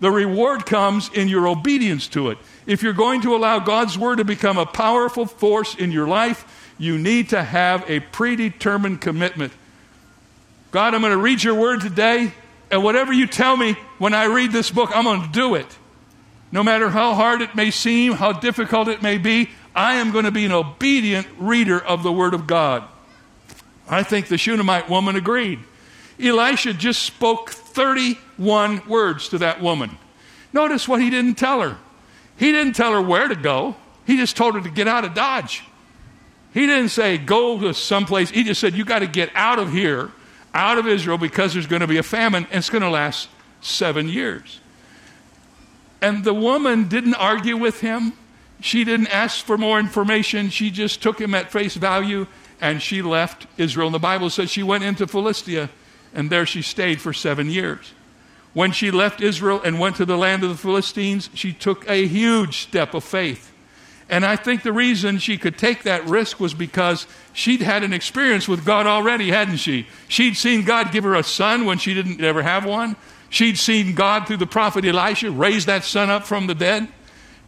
The 0.00 0.10
reward 0.10 0.64
comes 0.64 1.10
in 1.12 1.28
your 1.28 1.46
obedience 1.46 2.08
to 2.08 2.30
it. 2.30 2.38
If 2.64 2.82
you're 2.82 2.94
going 2.94 3.20
to 3.20 3.36
allow 3.36 3.58
God's 3.58 3.98
Word 3.98 4.16
to 4.16 4.24
become 4.24 4.56
a 4.56 4.64
powerful 4.64 5.26
force 5.26 5.74
in 5.74 5.92
your 5.92 6.08
life, 6.08 6.72
you 6.78 6.96
need 6.96 7.28
to 7.28 7.42
have 7.42 7.84
a 7.90 8.00
predetermined 8.00 9.02
commitment. 9.02 9.52
God, 10.70 10.94
I'm 10.94 11.02
going 11.02 11.12
to 11.12 11.18
read 11.18 11.42
your 11.42 11.56
Word 11.56 11.82
today, 11.82 12.32
and 12.70 12.82
whatever 12.82 13.12
you 13.12 13.26
tell 13.26 13.54
me 13.54 13.76
when 13.98 14.14
I 14.14 14.24
read 14.24 14.50
this 14.50 14.70
book, 14.70 14.96
I'm 14.96 15.04
going 15.04 15.20
to 15.20 15.28
do 15.28 15.56
it. 15.56 15.66
No 16.54 16.62
matter 16.62 16.88
how 16.88 17.14
hard 17.14 17.42
it 17.42 17.56
may 17.56 17.72
seem, 17.72 18.12
how 18.12 18.30
difficult 18.30 18.86
it 18.86 19.02
may 19.02 19.18
be, 19.18 19.50
I 19.74 19.94
am 19.94 20.12
going 20.12 20.24
to 20.24 20.30
be 20.30 20.44
an 20.44 20.52
obedient 20.52 21.26
reader 21.36 21.80
of 21.80 22.04
the 22.04 22.12
Word 22.12 22.32
of 22.32 22.46
God. 22.46 22.84
I 23.88 24.04
think 24.04 24.28
the 24.28 24.38
Shunammite 24.38 24.88
woman 24.88 25.16
agreed. 25.16 25.58
Elisha 26.22 26.72
just 26.72 27.02
spoke 27.02 27.50
31 27.50 28.86
words 28.86 29.30
to 29.30 29.38
that 29.38 29.60
woman. 29.60 29.98
Notice 30.52 30.86
what 30.86 31.02
he 31.02 31.10
didn't 31.10 31.34
tell 31.34 31.60
her. 31.60 31.76
He 32.36 32.52
didn't 32.52 32.74
tell 32.74 32.92
her 32.92 33.02
where 33.02 33.26
to 33.26 33.34
go, 33.34 33.74
he 34.06 34.16
just 34.16 34.36
told 34.36 34.54
her 34.54 34.60
to 34.60 34.70
get 34.70 34.86
out 34.86 35.04
of 35.04 35.12
Dodge. 35.12 35.64
He 36.52 36.66
didn't 36.66 36.90
say, 36.90 37.18
go 37.18 37.58
to 37.58 37.74
someplace. 37.74 38.30
He 38.30 38.44
just 38.44 38.60
said, 38.60 38.74
you 38.74 38.84
got 38.84 39.00
to 39.00 39.08
get 39.08 39.30
out 39.34 39.58
of 39.58 39.72
here, 39.72 40.12
out 40.54 40.78
of 40.78 40.86
Israel, 40.86 41.18
because 41.18 41.52
there's 41.52 41.66
going 41.66 41.80
to 41.80 41.88
be 41.88 41.96
a 41.96 42.04
famine, 42.04 42.46
and 42.50 42.58
it's 42.58 42.70
going 42.70 42.82
to 42.82 42.90
last 42.90 43.28
seven 43.60 44.08
years. 44.08 44.60
And 46.04 46.22
the 46.22 46.34
woman 46.34 46.86
didn't 46.88 47.14
argue 47.14 47.56
with 47.56 47.80
him. 47.80 48.12
She 48.60 48.84
didn't 48.84 49.06
ask 49.06 49.42
for 49.42 49.56
more 49.56 49.80
information. 49.80 50.50
She 50.50 50.70
just 50.70 51.02
took 51.02 51.18
him 51.18 51.34
at 51.34 51.50
face 51.50 51.76
value 51.76 52.26
and 52.60 52.82
she 52.82 53.00
left 53.00 53.46
Israel. 53.56 53.86
And 53.86 53.94
the 53.94 54.00
Bible 54.00 54.28
says 54.28 54.50
she 54.50 54.62
went 54.62 54.84
into 54.84 55.06
Philistia 55.06 55.70
and 56.12 56.28
there 56.28 56.44
she 56.44 56.60
stayed 56.60 57.00
for 57.00 57.14
seven 57.14 57.48
years. 57.48 57.94
When 58.52 58.70
she 58.70 58.90
left 58.90 59.22
Israel 59.22 59.62
and 59.64 59.80
went 59.80 59.96
to 59.96 60.04
the 60.04 60.18
land 60.18 60.44
of 60.44 60.50
the 60.50 60.58
Philistines, 60.58 61.30
she 61.32 61.54
took 61.54 61.88
a 61.88 62.06
huge 62.06 62.58
step 62.58 62.92
of 62.92 63.02
faith. 63.02 63.50
And 64.10 64.26
I 64.26 64.36
think 64.36 64.62
the 64.62 64.74
reason 64.74 65.16
she 65.16 65.38
could 65.38 65.56
take 65.56 65.84
that 65.84 66.04
risk 66.04 66.38
was 66.38 66.52
because 66.52 67.06
she'd 67.32 67.62
had 67.62 67.82
an 67.82 67.94
experience 67.94 68.46
with 68.46 68.66
God 68.66 68.86
already, 68.86 69.30
hadn't 69.30 69.56
she? 69.56 69.86
She'd 70.08 70.36
seen 70.36 70.66
God 70.66 70.92
give 70.92 71.04
her 71.04 71.14
a 71.14 71.22
son 71.22 71.64
when 71.64 71.78
she 71.78 71.94
didn't 71.94 72.20
ever 72.20 72.42
have 72.42 72.66
one. 72.66 72.96
She'd 73.34 73.58
seen 73.58 73.96
God 73.96 74.28
through 74.28 74.36
the 74.36 74.46
prophet 74.46 74.84
Elisha 74.84 75.28
raise 75.28 75.66
that 75.66 75.82
son 75.82 76.08
up 76.08 76.22
from 76.22 76.46
the 76.46 76.54
dead. 76.54 76.86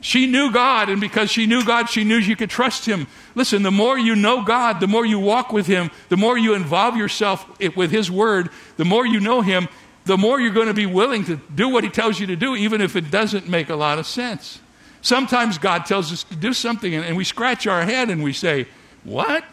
She 0.00 0.26
knew 0.26 0.50
God, 0.50 0.88
and 0.88 1.00
because 1.00 1.30
she 1.30 1.46
knew 1.46 1.64
God, 1.64 1.88
she 1.88 2.02
knew 2.02 2.20
she 2.20 2.34
could 2.34 2.50
trust 2.50 2.86
Him. 2.86 3.06
Listen, 3.36 3.62
the 3.62 3.70
more 3.70 3.96
you 3.96 4.16
know 4.16 4.42
God, 4.42 4.80
the 4.80 4.88
more 4.88 5.06
you 5.06 5.20
walk 5.20 5.52
with 5.52 5.68
Him, 5.68 5.92
the 6.08 6.16
more 6.16 6.36
you 6.36 6.54
involve 6.54 6.96
yourself 6.96 7.46
with 7.76 7.92
His 7.92 8.10
Word, 8.10 8.50
the 8.76 8.84
more 8.84 9.06
you 9.06 9.20
know 9.20 9.42
Him, 9.42 9.68
the 10.06 10.18
more 10.18 10.40
you're 10.40 10.50
going 10.50 10.66
to 10.66 10.74
be 10.74 10.86
willing 10.86 11.24
to 11.26 11.36
do 11.54 11.68
what 11.68 11.84
He 11.84 11.90
tells 11.90 12.18
you 12.18 12.26
to 12.26 12.36
do, 12.36 12.56
even 12.56 12.80
if 12.80 12.96
it 12.96 13.08
doesn't 13.08 13.48
make 13.48 13.70
a 13.70 13.76
lot 13.76 14.00
of 14.00 14.08
sense. 14.08 14.58
Sometimes 15.02 15.56
God 15.56 15.86
tells 15.86 16.12
us 16.12 16.24
to 16.24 16.34
do 16.34 16.52
something, 16.52 16.96
and 16.96 17.16
we 17.16 17.22
scratch 17.22 17.68
our 17.68 17.84
head 17.84 18.10
and 18.10 18.24
we 18.24 18.32
say, 18.32 18.66
What? 19.04 19.44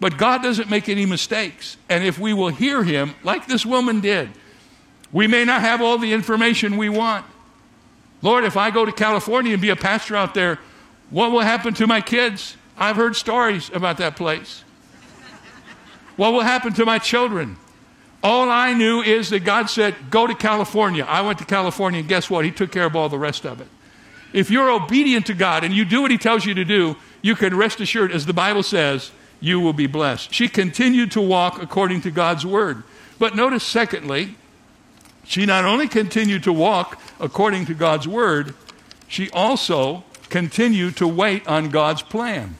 But 0.00 0.16
God 0.16 0.42
doesn't 0.42 0.70
make 0.70 0.88
any 0.88 1.04
mistakes. 1.04 1.76
And 1.90 2.04
if 2.04 2.18
we 2.18 2.32
will 2.32 2.48
hear 2.48 2.82
Him, 2.82 3.16
like 3.22 3.46
this 3.46 3.66
woman 3.66 4.00
did, 4.00 4.30
we 5.12 5.26
may 5.26 5.44
not 5.44 5.60
have 5.60 5.80
all 5.80 5.98
the 5.98 6.12
information 6.12 6.76
we 6.76 6.88
want. 6.88 7.24
Lord, 8.22 8.44
if 8.44 8.56
I 8.56 8.70
go 8.70 8.84
to 8.84 8.92
California 8.92 9.52
and 9.52 9.62
be 9.62 9.70
a 9.70 9.76
pastor 9.76 10.14
out 10.14 10.34
there, 10.34 10.58
what 11.10 11.32
will 11.32 11.40
happen 11.40 11.74
to 11.74 11.86
my 11.86 12.00
kids? 12.00 12.56
I've 12.76 12.96
heard 12.96 13.16
stories 13.16 13.70
about 13.72 13.98
that 13.98 14.16
place. 14.16 14.64
What 16.16 16.32
will 16.32 16.42
happen 16.42 16.72
to 16.74 16.84
my 16.84 16.98
children? 16.98 17.56
All 18.22 18.50
I 18.50 18.74
knew 18.74 19.00
is 19.00 19.30
that 19.30 19.40
God 19.40 19.70
said, 19.70 19.94
Go 20.10 20.26
to 20.26 20.34
California. 20.34 21.04
I 21.04 21.22
went 21.22 21.38
to 21.38 21.46
California, 21.46 22.00
and 22.00 22.08
guess 22.08 22.28
what? 22.28 22.44
He 22.44 22.50
took 22.50 22.70
care 22.70 22.84
of 22.84 22.94
all 22.94 23.08
the 23.08 23.18
rest 23.18 23.46
of 23.46 23.60
it. 23.60 23.68
If 24.32 24.50
you're 24.50 24.70
obedient 24.70 25.26
to 25.26 25.34
God 25.34 25.64
and 25.64 25.74
you 25.74 25.84
do 25.84 26.02
what 26.02 26.10
He 26.10 26.18
tells 26.18 26.44
you 26.44 26.54
to 26.54 26.64
do, 26.64 26.96
you 27.22 27.34
can 27.34 27.56
rest 27.56 27.80
assured, 27.80 28.12
as 28.12 28.26
the 28.26 28.32
Bible 28.34 28.62
says, 28.62 29.10
you 29.40 29.60
will 29.60 29.72
be 29.72 29.86
blessed. 29.86 30.32
She 30.32 30.48
continued 30.48 31.10
to 31.12 31.20
walk 31.20 31.62
according 31.62 32.02
to 32.02 32.10
God's 32.10 32.44
word. 32.44 32.82
But 33.18 33.34
notice, 33.34 33.64
secondly, 33.64 34.36
she 35.30 35.46
not 35.46 35.64
only 35.64 35.86
continued 35.86 36.42
to 36.42 36.52
walk 36.52 37.00
according 37.20 37.64
to 37.66 37.72
God's 37.72 38.08
word, 38.08 38.52
she 39.06 39.30
also 39.30 40.02
continued 40.28 40.96
to 40.96 41.06
wait 41.06 41.46
on 41.46 41.70
God's 41.70 42.02
plan. 42.02 42.56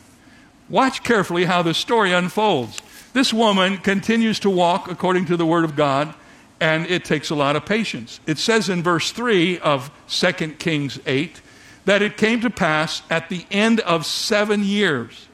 Watch 0.68 1.02
carefully 1.02 1.46
how 1.46 1.62
the 1.62 1.74
story 1.74 2.12
unfolds. 2.12 2.80
This 3.12 3.34
woman 3.34 3.78
continues 3.78 4.38
to 4.38 4.50
walk 4.50 4.88
according 4.88 5.24
to 5.26 5.36
the 5.36 5.44
word 5.44 5.64
of 5.64 5.74
God, 5.74 6.14
and 6.60 6.86
it 6.86 7.04
takes 7.04 7.30
a 7.30 7.34
lot 7.34 7.56
of 7.56 7.66
patience. 7.66 8.20
It 8.24 8.38
says 8.38 8.68
in 8.68 8.84
verse 8.84 9.10
3 9.10 9.58
of 9.58 9.90
2 10.06 10.32
Kings 10.60 11.00
8 11.06 11.40
that 11.86 12.02
it 12.02 12.16
came 12.16 12.40
to 12.40 12.50
pass 12.50 13.02
at 13.10 13.30
the 13.30 13.46
end 13.50 13.80
of 13.80 14.06
seven 14.06 14.62
years, 14.62 15.26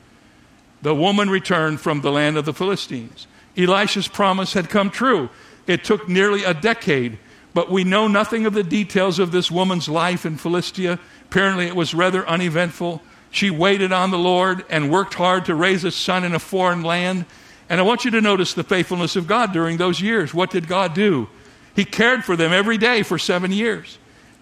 the 0.80 0.94
woman 0.94 1.28
returned 1.28 1.82
from 1.82 2.00
the 2.00 2.10
land 2.10 2.38
of 2.38 2.46
the 2.46 2.54
Philistines. 2.54 3.26
Elisha's 3.58 4.08
promise 4.08 4.54
had 4.54 4.70
come 4.70 4.88
true. 4.88 5.28
It 5.66 5.84
took 5.84 6.08
nearly 6.08 6.42
a 6.42 6.54
decade 6.54 7.18
but 7.56 7.70
we 7.70 7.84
know 7.84 8.06
nothing 8.06 8.44
of 8.44 8.52
the 8.52 8.62
details 8.62 9.18
of 9.18 9.32
this 9.32 9.50
woman's 9.50 9.88
life 9.88 10.26
in 10.26 10.36
Philistia. 10.36 10.98
Apparently, 11.22 11.64
it 11.64 11.74
was 11.74 11.94
rather 11.94 12.28
uneventful. 12.28 13.00
She 13.30 13.48
waited 13.48 13.92
on 13.92 14.10
the 14.10 14.18
Lord 14.18 14.66
and 14.68 14.90
worked 14.90 15.14
hard 15.14 15.46
to 15.46 15.54
raise 15.54 15.82
a 15.82 15.90
son 15.90 16.22
in 16.22 16.34
a 16.34 16.38
foreign 16.38 16.82
land. 16.82 17.24
And 17.70 17.80
I 17.80 17.82
want 17.82 18.04
you 18.04 18.10
to 18.10 18.20
notice 18.20 18.52
the 18.52 18.62
faithfulness 18.62 19.16
of 19.16 19.26
God 19.26 19.54
during 19.54 19.78
those 19.78 20.02
years. 20.02 20.34
What 20.34 20.50
did 20.50 20.68
God 20.68 20.92
do? 20.92 21.30
He 21.74 21.86
cared 21.86 22.26
for 22.26 22.36
them 22.36 22.52
every 22.52 22.76
day 22.76 23.02
for 23.02 23.18
seven 23.18 23.52
years. 23.52 23.96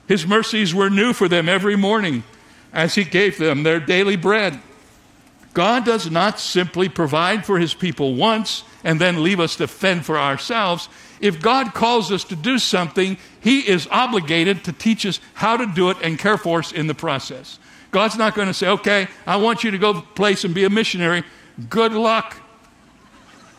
His 0.09 0.27
mercies 0.27 0.75
were 0.75 0.91
new 0.91 1.13
for 1.13 1.29
them 1.29 1.49
every 1.49 1.77
morning 1.77 2.25
as 2.73 2.97
He 2.97 3.05
gave 3.05 3.39
them 3.39 3.63
their 3.63 3.79
daily 3.79 4.17
bread. 4.17 4.61
God 5.53 5.85
does 5.85 6.11
not 6.11 6.41
simply 6.41 6.89
provide 6.89 7.47
for 7.47 7.61
His 7.61 7.75
people 7.75 8.17
once 8.17 8.65
and 8.83 9.01
then 9.01 9.23
leave 9.23 9.39
us 9.39 9.55
to 9.57 9.69
fend 9.69 10.05
for 10.05 10.19
ourselves. 10.19 10.89
If 11.25 11.41
God 11.41 11.73
calls 11.73 12.13
us 12.13 12.23
to 12.25 12.37
do 12.37 12.59
something, 12.59 13.17
He 13.41 13.61
is 13.61 13.89
obligated 13.91 14.65
to 14.65 14.75
teach 14.75 15.07
us 15.07 15.21
how 15.33 15.57
to 15.57 15.65
do 15.65 15.89
it 15.89 15.97
and 16.03 16.19
care 16.19 16.37
for 16.37 16.59
us 16.59 16.71
in 16.71 16.87
the 16.87 16.95
process. 16.95 17.59
God's 17.91 18.19
not 18.19 18.35
going 18.35 18.49
to 18.49 18.53
say, 18.53 18.69
okay, 18.69 19.09
I 19.27 19.37
want 19.37 19.65
you 19.65 19.71
to 19.71 19.79
go 19.79 20.03
place 20.03 20.45
and 20.45 20.55
be 20.55 20.65
a 20.65 20.71
missionary. 20.71 21.25
Good 21.71 21.93
luck. 21.93 22.37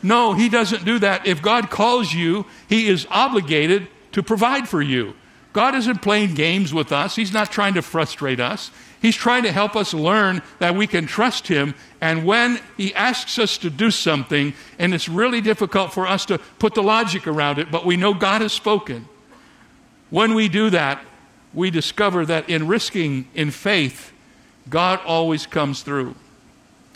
No, 0.04 0.34
He 0.34 0.48
doesn't 0.48 0.86
do 0.86 1.00
that. 1.00 1.26
If 1.26 1.42
God 1.42 1.72
calls 1.72 2.14
you, 2.14 2.46
He 2.70 2.88
is 2.88 3.08
obligated 3.10 3.88
to 4.12 4.22
provide 4.22 4.70
for 4.70 4.84
you. 4.84 5.16
God 5.52 5.74
isn't 5.74 6.04
playing 6.04 6.36
games 6.36 6.72
with 6.72 6.92
us, 6.92 7.16
He's 7.16 7.34
not 7.34 7.52
trying 7.52 7.74
to 7.74 7.82
frustrate 7.82 8.40
us. 8.40 8.70
He's 9.06 9.16
trying 9.16 9.44
to 9.44 9.52
help 9.52 9.76
us 9.76 9.94
learn 9.94 10.42
that 10.58 10.74
we 10.74 10.88
can 10.88 11.06
trust 11.06 11.48
Him. 11.48 11.76
And 12.02 12.26
when 12.26 12.60
He 12.76 12.92
asks 12.96 13.38
us 13.38 13.60
to 13.60 13.70
do 13.70 13.92
something, 13.92 14.56
and 14.80 14.96
it's 14.96 15.08
really 15.08 15.42
difficult 15.42 15.94
for 15.94 16.08
us 16.08 16.26
to 16.26 16.40
put 16.58 16.74
the 16.74 16.82
logic 16.82 17.28
around 17.28 17.60
it, 17.60 17.70
but 17.70 17.86
we 17.86 17.98
know 17.98 18.16
God 18.16 18.42
has 18.42 18.52
spoken, 18.52 19.08
when 20.10 20.34
we 20.34 20.50
do 20.50 20.72
that, 20.72 21.06
we 21.54 21.70
discover 21.70 22.26
that 22.26 22.50
in 22.50 22.68
risking 22.68 23.28
in 23.36 23.52
faith, 23.52 24.12
God 24.72 25.00
always 25.06 25.46
comes 25.46 25.84
through. 25.84 26.16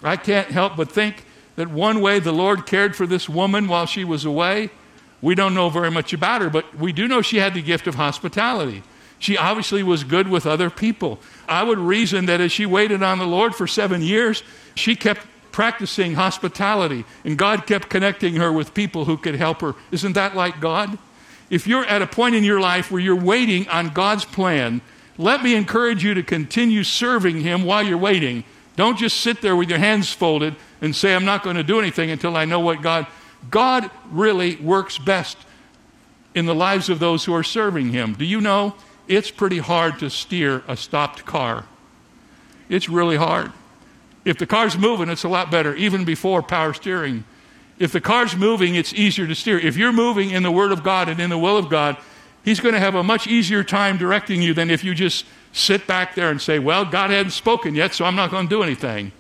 I 0.02 0.16
can't 0.16 0.50
help 0.50 0.78
but 0.78 0.92
think 0.92 1.24
that 1.58 1.68
one 1.68 2.02
way 2.02 2.18
the 2.18 2.32
Lord 2.32 2.66
cared 2.66 2.96
for 2.96 3.06
this 3.06 3.30
woman 3.30 3.68
while 3.68 3.86
she 3.86 4.04
was 4.04 4.26
away, 4.26 4.72
we 5.22 5.36
don't 5.36 5.54
know 5.54 5.70
very 5.70 5.92
much 5.92 6.12
about 6.12 6.42
her, 6.42 6.50
but 6.50 6.76
we 6.76 6.92
do 6.92 7.08
know 7.08 7.22
she 7.22 7.38
had 7.38 7.54
the 7.54 7.62
gift 7.62 7.86
of 7.86 7.94
hospitality. 7.94 8.82
She 9.20 9.38
obviously 9.38 9.84
was 9.84 10.04
good 10.04 10.30
with 10.30 10.48
other 10.48 10.70
people. 10.70 11.20
I 11.48 11.64
would 11.64 11.78
reason 11.78 12.26
that 12.28 12.42
as 12.42 12.52
she 12.52 12.66
waited 12.66 13.04
on 13.04 13.20
the 13.20 13.28
Lord 13.28 13.54
for 13.54 13.68
seven 13.68 14.02
years, 14.02 14.44
she 14.76 14.96
kept 14.96 15.28
practicing 15.52 16.14
hospitality, 16.14 17.04
and 17.26 17.38
God 17.38 17.68
kept 17.68 17.90
connecting 17.90 18.36
her 18.36 18.52
with 18.52 18.74
people 18.74 19.06
who 19.06 19.18
could 19.18 19.36
help 19.36 19.62
her. 19.62 19.76
Isn't 19.92 20.14
that 20.14 20.36
like 20.36 20.62
God? 20.62 20.98
If 21.50 21.68
you're 21.68 21.86
at 21.86 22.02
a 22.02 22.08
point 22.08 22.36
in 22.36 22.44
your 22.44 22.62
life 22.62 22.92
where 22.92 23.02
you're 23.02 23.16
waiting 23.16 23.68
on 23.68 23.90
God's 23.90 24.24
plan, 24.24 24.82
let 25.18 25.44
me 25.44 25.56
encourage 25.56 26.04
you 26.04 26.14
to 26.14 26.24
continue 26.24 26.84
serving 26.84 27.42
Him 27.42 27.66
while 27.66 27.84
you're 27.84 27.98
waiting. 27.98 28.46
Don't 28.78 28.98
just 28.98 29.20
sit 29.20 29.42
there 29.42 29.56
with 29.56 29.70
your 29.70 29.80
hands 29.80 30.14
folded 30.14 30.56
and 30.82 30.96
say, 30.96 31.14
I'm 31.14 31.26
not 31.26 31.44
going 31.44 31.58
to 31.58 31.64
do 31.64 31.80
anything 31.80 32.10
until 32.12 32.38
I 32.38 32.46
know 32.46 32.62
what 32.62 32.82
God. 32.82 33.08
God 33.50 33.90
really 34.12 34.56
works 34.58 34.98
best 34.98 35.38
in 36.34 36.46
the 36.46 36.56
lives 36.56 36.88
of 36.88 37.00
those 37.00 37.26
who 37.26 37.34
are 37.34 37.44
serving 37.44 37.90
Him. 37.90 38.14
Do 38.14 38.24
you 38.24 38.40
know 38.40 38.76
it's 39.10 39.32
pretty 39.32 39.58
hard 39.58 40.00
to 40.00 40.10
steer 40.10 40.64
a 40.68 40.78
stopped 40.78 41.26
car? 41.26 41.66
It's 42.70 42.88
really 42.88 43.18
hard. 43.18 43.52
If 44.24 44.38
the 44.38 44.46
car's 44.46 44.78
moving, 44.78 45.10
it's 45.10 45.24
a 45.24 45.30
lot 45.30 45.50
better, 45.50 45.76
even 45.76 46.06
before 46.06 46.44
power 46.44 46.74
steering. 46.74 47.24
If 47.80 47.92
the 47.92 48.02
car's 48.02 48.36
moving, 48.36 48.76
it's 48.76 48.94
easier 48.94 49.26
to 49.26 49.34
steer. 49.34 49.58
If 49.58 49.76
you're 49.76 49.92
moving 49.92 50.30
in 50.30 50.44
the 50.44 50.52
Word 50.52 50.72
of 50.72 50.84
God 50.84 51.10
and 51.10 51.20
in 51.20 51.32
the 51.32 51.38
will 51.38 51.58
of 51.58 51.70
God, 51.70 51.98
He's 52.46 52.60
going 52.60 52.74
to 52.74 52.80
have 52.80 52.96
a 52.96 53.04
much 53.04 53.28
easier 53.28 53.64
time 53.64 53.98
directing 53.98 54.42
you 54.42 54.54
than 54.54 54.70
if 54.70 54.84
you 54.84 54.96
just 54.96 55.26
sit 55.52 55.86
back 55.88 56.16
there 56.16 56.30
and 56.30 56.42
say, 56.42 56.60
Well, 56.60 56.86
God 56.86 57.10
hadn't 57.10 57.32
spoken 57.32 57.76
yet, 57.76 57.94
so 57.94 58.06
I'm 58.06 58.16
not 58.16 58.32
going 58.32 58.48
to 58.48 58.50
do 58.50 58.64
anything. 58.64 59.12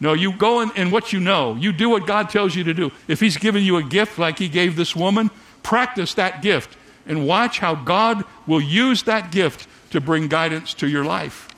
No, 0.00 0.14
you 0.14 0.32
go 0.32 0.60
in, 0.60 0.70
in 0.76 0.90
what 0.90 1.12
you 1.12 1.20
know. 1.20 1.54
You 1.54 1.72
do 1.72 1.88
what 1.88 2.06
God 2.06 2.30
tells 2.30 2.54
you 2.54 2.64
to 2.64 2.74
do. 2.74 2.90
If 3.08 3.20
He's 3.20 3.36
given 3.36 3.62
you 3.62 3.76
a 3.76 3.82
gift 3.82 4.18
like 4.18 4.38
He 4.38 4.48
gave 4.48 4.76
this 4.76 4.94
woman, 4.94 5.30
practice 5.62 6.14
that 6.14 6.42
gift 6.42 6.76
and 7.06 7.26
watch 7.26 7.58
how 7.58 7.74
God 7.74 8.24
will 8.46 8.60
use 8.60 9.02
that 9.04 9.30
gift 9.30 9.66
to 9.90 10.00
bring 10.00 10.28
guidance 10.28 10.74
to 10.74 10.88
your 10.88 11.04
life. 11.04 11.48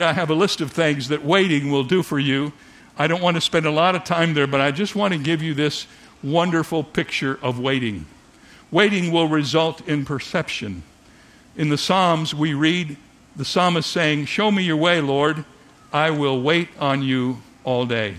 I 0.00 0.12
have 0.12 0.30
a 0.30 0.34
list 0.34 0.60
of 0.60 0.70
things 0.70 1.08
that 1.08 1.24
waiting 1.24 1.70
will 1.70 1.84
do 1.84 2.02
for 2.02 2.18
you. 2.18 2.52
I 2.96 3.06
don't 3.06 3.22
want 3.22 3.36
to 3.36 3.40
spend 3.40 3.66
a 3.66 3.70
lot 3.70 3.94
of 3.94 4.04
time 4.04 4.34
there, 4.34 4.46
but 4.46 4.60
I 4.60 4.70
just 4.70 4.94
want 4.94 5.12
to 5.14 5.18
give 5.18 5.42
you 5.42 5.54
this 5.54 5.86
wonderful 6.22 6.84
picture 6.84 7.38
of 7.42 7.58
waiting. 7.58 8.06
Waiting 8.70 9.12
will 9.12 9.28
result 9.28 9.86
in 9.88 10.04
perception. 10.04 10.82
In 11.56 11.68
the 11.68 11.78
Psalms, 11.78 12.34
we 12.34 12.54
read 12.54 12.96
the 13.34 13.44
psalmist 13.44 13.90
saying, 13.90 14.26
Show 14.26 14.50
me 14.50 14.62
your 14.62 14.76
way, 14.76 15.00
Lord. 15.00 15.44
I 15.92 16.10
will 16.10 16.42
wait 16.42 16.68
on 16.78 17.02
you 17.02 17.38
all 17.64 17.86
day. 17.86 18.16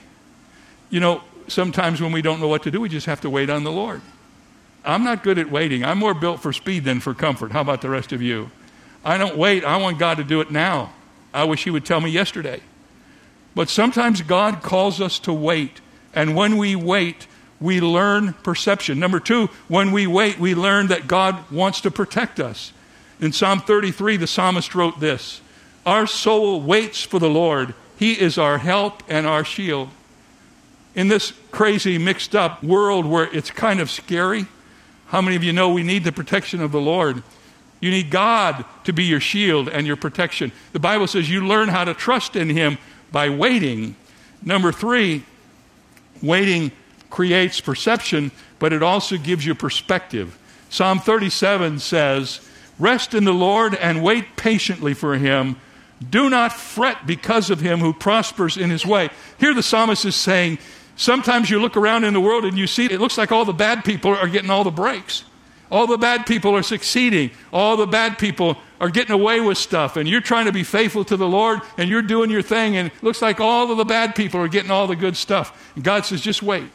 You 0.90 1.00
know, 1.00 1.22
sometimes 1.48 2.02
when 2.02 2.12
we 2.12 2.22
don't 2.22 2.40
know 2.40 2.48
what 2.48 2.64
to 2.64 2.72
do, 2.72 2.82
we 2.82 2.90
just 2.90 3.06
have 3.06 3.22
to 3.22 3.30
wait 3.30 3.50
on 3.50 3.64
the 3.64 3.72
Lord. 3.72 4.02
I'm 4.90 5.04
not 5.04 5.24
good 5.24 5.38
at 5.38 5.52
waiting. 5.52 5.84
I'm 5.84 6.00
more 6.00 6.14
built 6.14 6.42
for 6.42 6.52
speed 6.52 6.84
than 6.84 7.00
for 7.00 7.14
comfort. 7.14 7.52
How 7.52 7.62
about 7.62 7.82
the 7.82 7.90
rest 7.90 8.12
of 8.12 8.22
you? 8.22 8.50
I 9.04 9.18
don't 9.18 9.38
wait. 9.38 9.64
I 9.64 9.78
want 9.78 10.00
God 10.00 10.18
to 10.18 10.24
do 10.24 10.42
it 10.42 10.52
now. 10.52 10.94
I 11.34 11.44
wish 11.44 11.64
He 11.64 11.70
would 11.70 11.86
tell 11.86 12.02
me 12.02 12.10
yesterday. 12.10 12.62
But 13.56 13.70
sometimes 13.70 14.22
God 14.22 14.62
calls 14.62 15.00
us 15.02 15.20
to 15.20 15.34
wait. 15.34 15.82
And 16.14 16.36
when 16.36 16.58
we 16.58 16.76
wait, 16.76 17.28
we 17.60 17.82
learn 17.82 18.34
perception. 18.34 19.00
Number 19.00 19.20
two, 19.20 19.48
when 19.68 19.92
we 19.92 20.08
wait, 20.08 20.40
we 20.40 20.56
learn 20.56 20.88
that 20.88 21.08
God 21.08 21.52
wants 21.52 21.82
to 21.82 21.92
protect 21.92 22.40
us. 22.40 22.74
In 23.20 23.34
Psalm 23.34 23.60
33, 23.60 24.18
the 24.18 24.28
psalmist 24.28 24.74
wrote 24.74 25.00
this 25.00 25.42
Our 25.86 26.08
soul 26.08 26.62
waits 26.62 27.04
for 27.04 27.20
the 27.20 27.30
Lord, 27.30 27.74
He 27.98 28.14
is 28.14 28.38
our 28.38 28.58
help 28.58 29.04
and 29.08 29.28
our 29.28 29.44
shield. 29.44 29.90
In 30.96 31.08
this 31.08 31.34
crazy, 31.52 31.98
mixed 31.98 32.36
up 32.36 32.64
world 32.64 33.06
where 33.06 33.30
it's 33.36 33.52
kind 33.52 33.80
of 33.80 33.92
scary, 33.92 34.48
how 35.10 35.22
many 35.22 35.36
of 35.36 35.44
you 35.44 35.54
know 35.54 35.70
we 35.70 35.84
need 35.84 36.04
the 36.04 36.12
protection 36.12 36.62
of 36.62 36.72
the 36.72 36.82
Lord? 36.82 37.22
You 37.80 37.92
need 37.92 38.10
God 38.10 38.66
to 38.84 38.94
be 38.94 39.06
your 39.06 39.20
shield 39.20 39.70
and 39.70 39.88
your 39.88 39.96
protection. 39.96 40.52
The 40.74 40.80
Bible 40.80 41.08
says 41.08 41.30
you 41.30 41.46
learn 41.46 41.70
how 41.70 41.84
to 41.84 41.94
trust 41.94 42.36
in 42.36 42.50
Him 42.50 42.78
by 43.12 43.30
waiting. 43.30 43.96
Number 44.44 44.72
three, 44.72 45.24
waiting 46.22 46.72
creates 47.10 47.60
perception, 47.60 48.32
but 48.60 48.74
it 48.74 48.84
also 48.84 49.18
gives 49.18 49.46
you 49.46 49.56
perspective. 49.56 50.38
Psalm 50.70 51.00
37 51.00 51.80
says, 51.80 52.48
Rest 52.78 53.14
in 53.14 53.26
the 53.26 53.34
Lord 53.34 53.76
and 53.76 54.04
wait 54.04 54.36
patiently 54.36 54.94
for 54.94 55.16
him. 55.16 55.58
Do 56.08 56.30
not 56.30 56.54
fret 56.54 57.06
because 57.06 57.50
of 57.50 57.60
him 57.60 57.80
who 57.80 57.92
prospers 57.92 58.56
in 58.56 58.70
his 58.70 58.86
way. 58.86 59.10
Here 59.38 59.54
the 59.54 59.64
psalmist 59.64 60.06
is 60.06 60.16
saying, 60.16 60.60
Sometimes 61.00 61.50
you 61.50 61.62
look 61.62 61.78
around 61.78 62.04
in 62.04 62.14
the 62.14 62.20
world 62.20 62.44
and 62.44 62.58
you 62.58 62.68
see 62.68 62.84
it 62.84 63.00
looks 63.00 63.18
like 63.18 63.32
all 63.32 63.46
the 63.46 63.54
bad 63.54 63.86
people 63.86 64.12
are 64.12 64.28
getting 64.28 64.50
all 64.50 64.66
the 64.66 64.70
breaks. 64.70 65.24
All 65.72 65.88
the 65.88 65.98
bad 65.98 66.26
people 66.26 66.54
are 66.58 66.62
succeeding. 66.62 67.32
All 67.54 67.78
the 67.78 67.88
bad 67.88 68.18
people 68.18 68.58
are 68.82 68.90
getting 68.90 69.14
away 69.14 69.40
with 69.40 69.58
stuff. 69.58 69.96
And 69.96 70.10
you're 70.10 70.20
trying 70.20 70.48
to 70.48 70.52
be 70.52 70.66
faithful 70.66 71.06
to 71.06 71.16
the 71.16 71.26
Lord 71.26 71.62
and 71.78 71.90
you're 71.90 72.02
doing 72.02 72.30
your 72.30 72.42
thing. 72.42 72.76
And 72.76 72.90
it 72.90 73.02
looks 73.02 73.22
like 73.22 73.40
all 73.40 73.72
of 73.72 73.78
the 73.78 73.86
bad 73.86 74.14
people 74.14 74.42
are 74.42 74.50
getting 74.50 74.72
all 74.72 74.88
the 74.88 74.96
good 74.98 75.16
stuff. 75.16 75.72
And 75.76 75.86
God 75.86 76.06
says, 76.06 76.20
just 76.20 76.44
wait. 76.44 76.68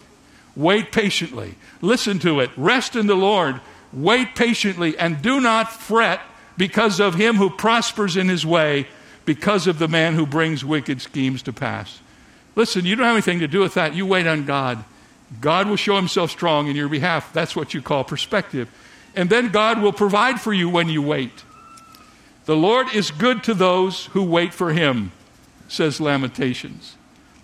Wait 0.56 0.90
patiently. 0.90 1.56
Listen 1.82 2.18
to 2.20 2.40
it. 2.40 2.50
Rest 2.56 2.96
in 2.96 3.06
the 3.06 3.14
Lord. 3.14 3.60
Wait 3.92 4.34
patiently 4.34 4.96
and 4.96 5.20
do 5.20 5.38
not 5.38 5.70
fret 5.70 6.22
because 6.56 6.98
of 6.98 7.16
him 7.16 7.36
who 7.36 7.50
prospers 7.50 8.16
in 8.16 8.30
his 8.30 8.46
way, 8.46 8.88
because 9.26 9.66
of 9.66 9.78
the 9.78 9.88
man 9.88 10.14
who 10.14 10.24
brings 10.24 10.64
wicked 10.64 11.02
schemes 11.02 11.42
to 11.42 11.52
pass. 11.52 12.00
Listen, 12.56 12.84
you 12.84 12.96
don't 12.96 13.06
have 13.06 13.14
anything 13.14 13.40
to 13.40 13.48
do 13.48 13.60
with 13.60 13.74
that. 13.74 13.94
You 13.94 14.06
wait 14.06 14.26
on 14.26 14.44
God. 14.44 14.84
God 15.40 15.68
will 15.68 15.76
show 15.76 15.96
himself 15.96 16.30
strong 16.30 16.68
in 16.68 16.76
your 16.76 16.88
behalf. 16.88 17.32
That's 17.32 17.56
what 17.56 17.74
you 17.74 17.82
call 17.82 18.04
perspective. 18.04 18.68
And 19.16 19.30
then 19.30 19.50
God 19.50 19.80
will 19.80 19.92
provide 19.92 20.40
for 20.40 20.52
you 20.52 20.68
when 20.68 20.88
you 20.88 21.02
wait. 21.02 21.44
The 22.44 22.56
Lord 22.56 22.94
is 22.94 23.10
good 23.10 23.42
to 23.44 23.54
those 23.54 24.06
who 24.06 24.22
wait 24.22 24.52
for 24.52 24.72
him, 24.72 25.12
says 25.68 26.00
Lamentations. 26.00 26.96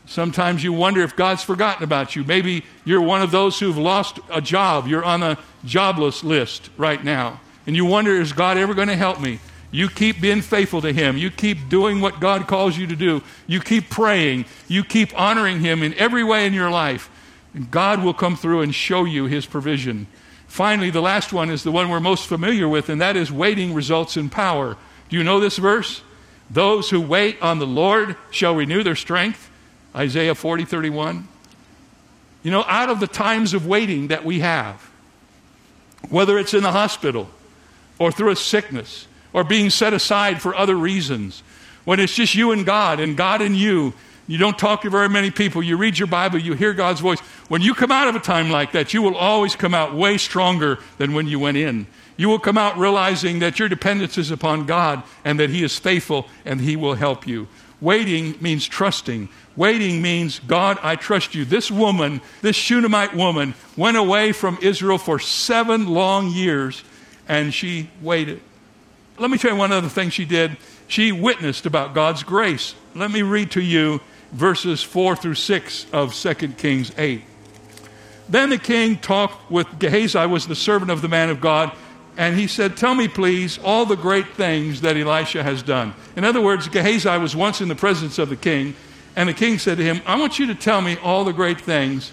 Sometimes 0.07 0.65
you 0.65 0.73
wonder 0.73 1.03
if 1.03 1.15
God's 1.15 1.45
forgotten 1.45 1.85
about 1.85 2.17
you. 2.17 2.25
Maybe 2.25 2.65
you're 2.85 3.01
one 3.01 3.23
of 3.23 3.31
those 3.31 3.61
who've 3.61 3.79
lost 3.79 4.19
a 4.29 4.41
job. 4.41 4.89
You're 4.89 5.05
on 5.05 5.23
a 5.23 5.39
jobless 5.65 6.25
list 6.25 6.69
right 6.77 7.03
now. 7.03 7.41
And 7.67 7.77
you 7.77 7.85
wonder, 7.85 8.21
is 8.21 8.33
God 8.33 8.59
ever 8.59 8.75
going 8.75 8.89
to 8.89 8.97
help 8.97 9.21
me? 9.21 9.39
You 9.71 9.89
keep 9.89 10.21
being 10.21 10.43
faithful 10.43 10.83
to 10.83 10.93
Him. 10.93 11.17
You 11.17 11.31
keep 11.31 11.69
doing 11.69 12.01
what 12.01 12.21
God 12.21 12.49
calls 12.49 12.77
you 12.77 12.87
to 12.89 12.97
do. 12.97 13.23
You 13.47 13.61
keep 13.61 13.89
praying. 13.89 14.47
You 14.67 14.83
keep 14.83 15.19
honoring 15.19 15.61
Him 15.61 15.83
in 15.83 15.95
every 15.95 16.25
way 16.25 16.47
in 16.47 16.55
your 16.55 16.71
life. 16.71 17.09
And 17.55 17.71
God 17.71 18.03
will 18.03 18.15
come 18.15 18.37
through 18.37 18.63
and 18.63 18.75
show 18.75 19.05
you 19.05 19.27
His 19.27 19.47
provision. 19.47 20.07
Finally, 20.49 20.91
the 20.91 21.01
last 21.01 21.33
one 21.33 21.51
is 21.51 21.63
the 21.63 21.71
one 21.71 21.89
we're 21.89 22.01
most 22.01 22.27
familiar 22.27 22.69
with, 22.69 22.89
and 22.89 23.01
that 23.01 23.17
is 23.17 23.31
waiting 23.31 23.73
results 23.73 24.17
in 24.17 24.29
power. 24.29 24.77
Do 25.09 25.17
you 25.17 25.23
know 25.23 25.39
this 25.39 25.57
verse? 25.57 26.03
Those 26.51 26.91
who 26.91 27.01
wait 27.01 27.41
on 27.41 27.61
the 27.61 27.67
Lord 27.67 28.17
shall 28.33 28.57
renew 28.57 28.83
their 28.83 28.97
strength. 28.97 29.49
Isaiah 29.95 30.35
40, 30.35 30.65
31. 30.65 31.29
You 32.43 32.51
know, 32.51 32.65
out 32.67 32.91
of 32.91 32.99
the 32.99 33.07
times 33.07 33.55
of 33.55 33.67
waiting 33.67 34.09
that 34.09 34.25
we 34.25 34.41
have, 34.41 34.91
whether 36.09 36.39
it's 36.39 36.55
in 36.55 36.65
the 36.65 36.73
hospital 36.73 37.29
or 38.01 38.11
through 38.11 38.31
a 38.31 38.37
sickness 38.37 39.07
or 39.33 39.45
being 39.45 39.71
set 39.71 39.93
aside 39.93 40.41
for 40.43 40.55
other 40.55 40.77
reasons, 40.77 41.43
when 41.85 42.01
it's 42.01 42.15
just 42.15 42.35
you 42.35 42.53
and 42.53 42.67
God 42.67 43.01
and 43.01 43.17
God 43.17 43.43
and 43.43 43.57
you, 43.57 43.95
you 44.27 44.39
don't 44.39 44.59
talk 44.59 44.83
to 44.83 44.91
very 44.91 45.09
many 45.09 45.31
people, 45.31 45.63
you 45.63 45.77
read 45.77 45.99
your 45.99 46.07
Bible, 46.07 46.39
you 46.39 46.55
hear 46.55 46.73
God's 46.73 47.01
voice. 47.01 47.19
When 47.49 47.63
you 47.63 47.75
come 47.75 47.91
out 47.91 48.07
of 48.07 48.15
a 48.15 48.21
time 48.21 48.49
like 48.49 48.73
that, 48.73 48.95
you 48.95 49.03
will 49.03 49.17
always 49.17 49.57
come 49.57 49.75
out 49.75 49.95
way 49.95 50.19
stronger 50.19 50.79
than 50.99 51.15
when 51.15 51.27
you 51.27 51.41
went 51.41 51.57
in. 51.57 51.89
You 52.17 52.29
will 52.29 52.39
come 52.39 52.59
out 52.59 52.79
realizing 52.79 53.41
that 53.41 53.59
your 53.59 53.69
dependence 53.69 54.19
is 54.19 54.31
upon 54.31 54.67
God 54.67 55.03
and 55.25 55.41
that 55.41 55.51
He 55.51 55.65
is 55.65 55.77
faithful 55.79 56.29
and 56.45 56.61
He 56.61 56.77
will 56.77 56.95
help 56.95 57.27
you. 57.27 57.49
Waiting 57.81 58.37
means 58.41 58.69
trusting. 58.69 59.29
Waiting 59.57 60.01
means, 60.01 60.39
God, 60.39 60.79
I 60.83 60.97
trust 60.97 61.35
you. 61.35 61.45
This 61.45 61.71
woman, 61.71 62.21
this 62.43 62.57
Shunammite 62.57 63.17
woman, 63.17 63.55
went 63.77 63.97
away 63.97 64.33
from 64.33 64.59
Israel 64.63 64.99
for 64.99 65.19
seven 65.19 65.89
long 65.89 66.31
years 66.31 66.85
and 67.27 67.53
she 67.53 67.91
waited. 68.01 68.43
Let 69.21 69.31
me 69.31 69.37
tell 69.37 69.51
you 69.51 69.57
one 69.59 69.71
other 69.71 69.91
thing 69.91 70.09
she 70.09 70.25
did. 70.25 70.57
She 70.89 71.13
witnessed 71.13 71.67
about 71.67 71.93
God's 71.93 72.23
grace. 72.23 72.75
Let 72.95 73.11
me 73.11 73.21
read 73.21 73.51
to 73.51 73.61
you 73.61 74.01
verses 74.33 74.83
4 74.83 75.15
through 75.15 75.35
6 75.35 75.87
of 75.93 76.15
2 76.15 76.35
Kings 76.53 76.91
8. 76.97 77.23
Then 78.31 78.49
the 78.49 78.57
king 78.57 78.97
talked 78.97 79.51
with 79.51 79.79
Gehazi, 79.79 80.25
was 80.27 80.47
the 80.47 80.57
servant 80.57 80.91
of 80.91 81.03
the 81.03 81.09
man 81.09 81.29
of 81.29 81.39
God, 81.39 81.71
and 82.17 82.39
he 82.39 82.47
said, 82.47 82.79
Tell 82.79 82.95
me, 82.95 83.09
please, 83.09 83.59
all 83.63 83.85
the 83.85 83.95
great 83.95 84.27
things 84.37 84.81
that 84.81 84.97
Elisha 84.97 85.43
has 85.43 85.63
done. 85.63 85.95
In 86.17 86.25
other 86.25 86.41
words, 86.41 86.67
Gehazi 86.69 87.19
was 87.19 87.37
once 87.37 87.61
in 87.61 87.69
the 87.69 87.75
presence 87.75 88.19
of 88.19 88.31
the 88.31 88.37
king, 88.37 88.75
and 89.17 89.29
the 89.29 89.35
king 89.35 89.59
said 89.59 89.77
to 89.77 89.85
him, 89.85 90.01
I 90.07 90.19
want 90.19 90.39
you 90.39 90.47
to 90.47 90.55
tell 90.55 90.81
me 90.81 90.97
all 91.03 91.25
the 91.25 91.35
great 91.35 91.61
things 91.61 92.11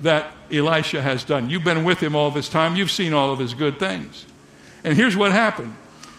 that 0.00 0.30
Elisha 0.52 1.02
has 1.02 1.24
done. 1.24 1.50
You've 1.50 1.64
been 1.64 1.82
with 1.82 1.98
him 1.98 2.14
all 2.14 2.30
this 2.30 2.48
time, 2.48 2.76
you've 2.76 2.92
seen 2.92 3.14
all 3.14 3.32
of 3.32 3.40
his 3.40 3.52
good 3.52 3.80
things. 3.80 4.26
And 4.84 4.96
here's 4.96 5.16
what 5.16 5.32
happened. 5.32 5.74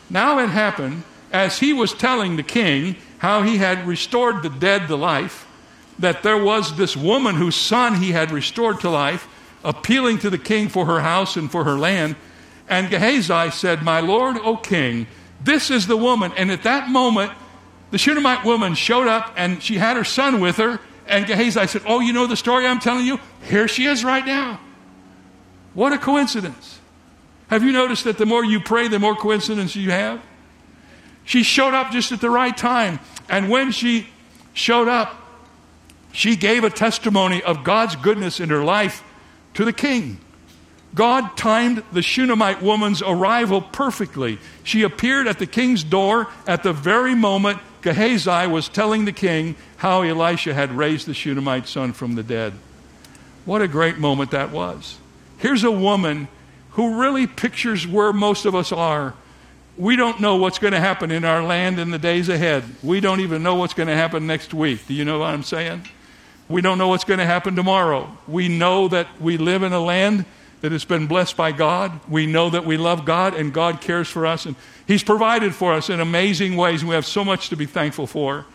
Now 0.10 0.40
it 0.40 0.50
happened 0.50 1.04
as 1.32 1.60
he 1.60 1.74
was 1.74 1.94
telling 1.94 2.36
the 2.36 2.44
king 2.44 2.96
how 3.20 3.44
he 3.44 3.58
had 3.58 3.88
restored 3.88 4.44
the 4.44 4.50
dead 4.50 4.88
to 4.88 4.96
life 4.96 5.48
that 6.00 6.24
there 6.24 6.42
was 6.42 6.78
this 6.78 6.96
woman 6.96 7.36
whose 7.36 7.56
son 7.56 7.96
he 7.96 8.12
had 8.12 8.32
restored 8.32 8.80
to 8.82 8.90
life, 8.90 9.28
appealing 9.64 10.20
to 10.20 10.30
the 10.30 10.38
king 10.38 10.70
for 10.70 10.86
her 10.86 11.00
house 11.00 11.36
and 11.36 11.52
for 11.52 11.64
her 11.64 11.78
land. 11.78 12.16
And 12.70 12.90
Gehazi 12.90 13.52
said, 13.52 13.82
My 13.82 14.00
lord, 14.00 14.38
O 14.38 14.58
king, 14.58 15.08
this 15.44 15.72
is 15.72 15.88
the 15.88 15.98
woman. 15.98 16.32
And 16.38 16.52
at 16.52 16.64
that 16.64 16.90
moment, 16.90 17.32
the 17.92 17.98
Shunammite 17.98 18.46
woman 18.46 18.76
showed 18.76 19.08
up 19.08 19.34
and 19.36 19.62
she 19.64 19.76
had 19.76 19.98
her 19.98 20.04
son 20.04 20.40
with 20.40 20.58
her. 20.58 20.80
And 21.08 21.26
Gehazi 21.26 21.66
said, 21.68 21.84
Oh, 21.86 22.00
you 22.00 22.14
know 22.14 22.28
the 22.28 22.36
story 22.36 22.66
I'm 22.66 22.80
telling 22.80 23.06
you? 23.06 23.20
Here 23.44 23.68
she 23.68 23.86
is 23.86 24.04
right 24.04 24.26
now. 24.26 24.60
What 25.74 25.94
a 25.94 25.98
coincidence. 25.98 26.77
Have 27.48 27.64
you 27.64 27.72
noticed 27.72 28.04
that 28.04 28.18
the 28.18 28.26
more 28.26 28.44
you 28.44 28.60
pray, 28.60 28.88
the 28.88 29.00
more 29.00 29.16
coincidence 29.16 29.76
you 29.76 29.92
have? 29.92 30.22
She 31.24 31.44
showed 31.44 31.74
up 31.74 31.92
just 31.92 32.12
at 32.12 32.22
the 32.22 32.30
right 32.30 32.56
time. 32.56 33.00
And 33.30 33.50
when 33.50 33.72
she 33.72 34.08
showed 34.54 34.88
up, 34.88 35.16
she 36.12 36.36
gave 36.36 36.64
a 36.64 36.70
testimony 36.70 37.44
of 37.44 37.64
God's 37.64 37.96
goodness 37.96 38.40
in 38.40 38.50
her 38.50 38.64
life 38.64 39.04
to 39.54 39.66
the 39.66 39.74
king. 39.74 40.20
God 40.96 41.38
timed 41.38 41.84
the 41.92 42.02
Shunammite 42.02 42.62
woman's 42.62 43.02
arrival 43.02 43.62
perfectly. 43.62 44.40
She 44.64 44.84
appeared 44.84 45.28
at 45.28 45.38
the 45.38 45.46
king's 45.46 45.84
door 45.84 46.28
at 46.48 46.64
the 46.64 46.74
very 46.74 47.14
moment 47.14 47.60
Gehazi 47.82 48.48
was 48.48 48.68
telling 48.68 49.06
the 49.06 49.12
king 49.12 49.56
how 49.78 50.02
Elisha 50.02 50.54
had 50.54 50.72
raised 50.72 51.08
the 51.08 51.14
Shunammite 51.14 51.68
son 51.68 51.94
from 51.94 52.16
the 52.16 52.24
dead. 52.24 52.54
What 53.46 53.62
a 53.62 53.68
great 53.68 53.98
moment 53.98 54.32
that 54.32 54.52
was. 54.52 54.98
Here's 55.38 55.64
a 55.64 55.72
woman 55.72 56.28
who 56.78 57.02
really 57.02 57.26
pictures 57.26 57.88
where 57.88 58.14
most 58.14 58.46
of 58.46 58.54
us 58.54 58.72
are. 58.72 59.16
We 59.78 59.96
don't 59.96 60.22
know 60.22 60.36
what's 60.36 60.60
going 60.60 60.74
to 60.74 60.80
happen 60.80 61.10
in 61.10 61.26
our 61.26 61.44
land 61.44 61.80
in 61.80 61.90
the 61.90 61.98
days 61.98 62.30
ahead. 62.30 62.64
We 62.84 63.00
don't 63.00 63.20
even 63.20 63.42
know 63.42 63.56
what's 63.56 63.74
going 63.74 63.88
to 63.88 63.96
happen 63.96 64.28
next 64.28 64.54
week. 64.54 64.86
Do 64.86 64.94
you 64.94 65.04
know 65.04 65.18
what 65.18 65.34
I'm 65.34 65.42
saying? 65.42 65.88
We 66.48 66.62
don't 66.62 66.78
know 66.78 66.88
what's 66.88 67.04
going 67.04 67.18
to 67.18 67.26
happen 67.26 67.56
tomorrow. 67.56 68.16
We 68.28 68.48
know 68.48 68.88
that 68.90 69.08
we 69.20 69.38
live 69.38 69.64
in 69.64 69.74
a 69.74 69.80
land 69.80 70.26
that 70.62 70.72
has 70.72 70.86
been 70.86 71.08
blessed 71.08 71.36
by 71.36 71.52
God. 71.52 72.00
We 72.08 72.28
know 72.28 72.52
that 72.52 72.64
we 72.64 72.78
love 72.78 73.06
God 73.06 73.34
and 73.34 73.52
God 73.52 73.82
cares 73.82 74.08
for 74.08 74.28
us 74.28 74.46
and 74.46 74.56
He's 74.86 75.04
provided 75.04 75.56
for 75.56 75.74
us 75.74 75.90
in 75.90 76.00
amazing 76.00 76.56
ways. 76.58 76.86
We 76.86 76.94
have 76.94 77.08
so 77.08 77.26
much 77.26 77.50
to 77.50 77.56
be 77.56 77.66
thankful 77.66 78.06
for. 78.06 78.46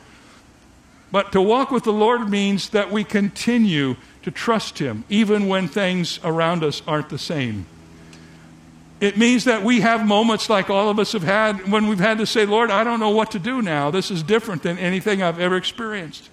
But 1.11 1.33
to 1.33 1.43
walk 1.43 1.73
with 1.73 1.83
the 1.83 1.93
Lord 1.93 2.31
means 2.31 2.69
that 2.69 2.93
we 2.93 3.03
continue 3.03 3.97
to 4.23 4.31
trust 4.31 4.79
Him 4.79 5.03
even 5.09 5.49
when 5.49 5.67
things 5.67 6.21
around 6.23 6.63
us 6.63 6.83
aren't 6.87 7.09
the 7.09 7.19
same. 7.19 7.67
It 9.03 9.19
means 9.19 9.43
that 9.47 9.65
we 9.65 9.81
have 9.81 10.07
moments 10.07 10.49
like 10.49 10.71
all 10.71 10.88
of 10.88 11.01
us 11.01 11.11
have 11.11 11.25
had 11.25 11.69
when 11.69 11.88
we've 11.88 11.99
had 11.99 12.19
to 12.19 12.27
say, 12.27 12.47
Lord, 12.47 12.71
I 12.71 12.85
don't 12.85 13.01
know 13.01 13.11
what 13.11 13.33
to 13.33 13.41
do 13.41 13.61
now. 13.61 13.91
This 13.91 14.12
is 14.12 14.23
different 14.23 14.62
than 14.62 14.79
anything 14.79 15.25
I've 15.25 15.41
ever 15.41 15.57
experienced. 15.57 16.31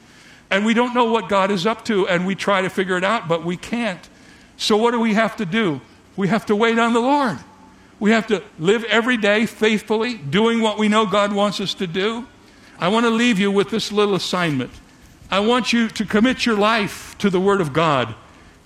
And 0.51 0.63
we 0.63 0.75
don't 0.75 0.93
know 0.93 1.05
what 1.05 1.29
God 1.29 1.49
is 1.49 1.65
up 1.65 1.83
to, 1.85 2.07
and 2.07 2.27
we 2.27 2.35
try 2.35 2.61
to 2.61 2.69
figure 2.69 2.95
it 2.95 3.03
out, 3.03 3.27
but 3.27 3.43
we 3.43 3.57
can't. 3.57 4.07
So, 4.55 4.77
what 4.77 4.91
do 4.91 4.99
we 4.99 5.15
have 5.15 5.35
to 5.37 5.47
do? 5.47 5.81
We 6.15 6.27
have 6.27 6.45
to 6.45 6.55
wait 6.55 6.77
on 6.77 6.93
the 6.93 6.99
Lord. 6.99 7.39
We 7.99 8.11
have 8.11 8.27
to 8.27 8.43
live 8.59 8.83
every 8.83 9.17
day 9.17 9.47
faithfully, 9.47 10.17
doing 10.17 10.61
what 10.61 10.77
we 10.77 10.89
know 10.89 11.07
God 11.07 11.33
wants 11.33 11.59
us 11.59 11.73
to 11.73 11.87
do. 11.87 12.27
I 12.77 12.89
want 12.89 13.07
to 13.07 13.09
leave 13.09 13.39
you 13.39 13.49
with 13.49 13.71
this 13.71 13.91
little 13.91 14.13
assignment. 14.13 14.71
I 15.31 15.39
want 15.39 15.73
you 15.73 15.87
to 15.87 16.05
commit 16.05 16.45
your 16.45 16.55
life 16.55 17.17
to 17.17 17.31
the 17.31 17.39
Word 17.39 17.61
of 17.61 17.73
God 17.73 18.13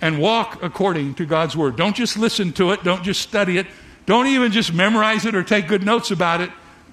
and 0.02 0.20
walk 0.20 0.62
according 0.62 1.14
to 1.14 1.24
God's 1.24 1.56
Word. 1.56 1.76
Don't 1.76 1.96
just 1.96 2.18
listen 2.18 2.52
to 2.52 2.72
it, 2.72 2.84
don't 2.84 3.02
just 3.02 3.22
study 3.22 3.56
it, 3.56 3.66
don't 4.06 4.26
even 4.26 4.52
just 4.52 4.72
memorize 4.72 5.24
it 5.24 5.34
or 5.34 5.42
take 5.42 5.68
good 5.68 5.82
notes 5.82 6.10
about 6.10 6.40
it. 6.40 6.50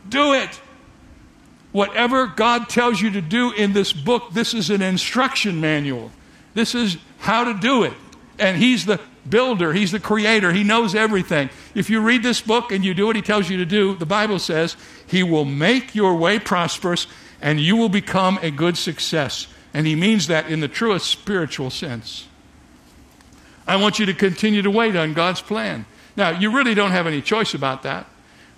Do 0.08 0.34
it. 0.34 0.62
Whatever 1.72 2.28
God 2.28 2.70
tells 2.70 3.02
you 3.02 3.12
to 3.12 3.22
do 3.22 3.52
in 3.52 3.74
this 3.74 3.94
book, 3.94 4.34
this 4.34 4.54
is 4.54 4.70
an 4.70 4.82
instruction 4.82 5.62
manual. 5.62 6.12
This 6.54 6.76
is 6.76 6.98
how 7.20 7.46
to 7.46 7.54
do 7.54 7.84
it. 7.84 7.94
And 8.40 8.58
He's 8.58 8.86
the 8.86 9.00
builder, 9.30 9.72
He's 9.72 9.92
the 9.92 10.00
creator, 10.00 10.52
He 10.52 10.64
knows 10.64 10.96
everything. 10.96 11.50
If 11.76 11.90
you 11.90 12.02
read 12.02 12.24
this 12.24 12.42
book 12.42 12.72
and 12.72 12.84
you 12.84 12.94
do 12.94 13.06
what 13.06 13.16
He 13.16 13.22
tells 13.22 13.50
you 13.50 13.58
to 13.58 13.66
do, 13.66 13.96
the 13.96 14.06
Bible 14.06 14.40
says 14.40 14.76
He 15.08 15.24
will 15.24 15.46
make 15.46 15.96
your 15.96 16.16
way 16.16 16.40
prosperous 16.40 17.08
and 17.42 17.60
you 17.60 17.76
will 17.76 17.90
become 17.90 18.40
a 18.42 18.52
good 18.52 18.78
success. 18.78 19.48
And 19.74 19.88
He 19.88 19.96
means 19.96 20.28
that 20.28 20.50
in 20.50 20.60
the 20.60 20.68
truest 20.68 21.08
spiritual 21.08 21.70
sense. 21.70 22.28
I 23.68 23.78
want 23.78 24.00
you 24.00 24.06
to 24.08 24.14
continue 24.14 24.62
to 24.64 24.72
wait 24.72 24.96
on 24.96 25.14
God's 25.14 25.42
plan. 25.42 25.86
Now, 26.16 26.30
you 26.30 26.52
really 26.52 26.74
don't 26.74 26.92
have 26.92 27.08
any 27.08 27.22
choice 27.22 27.54
about 27.54 27.84
that, 27.84 28.06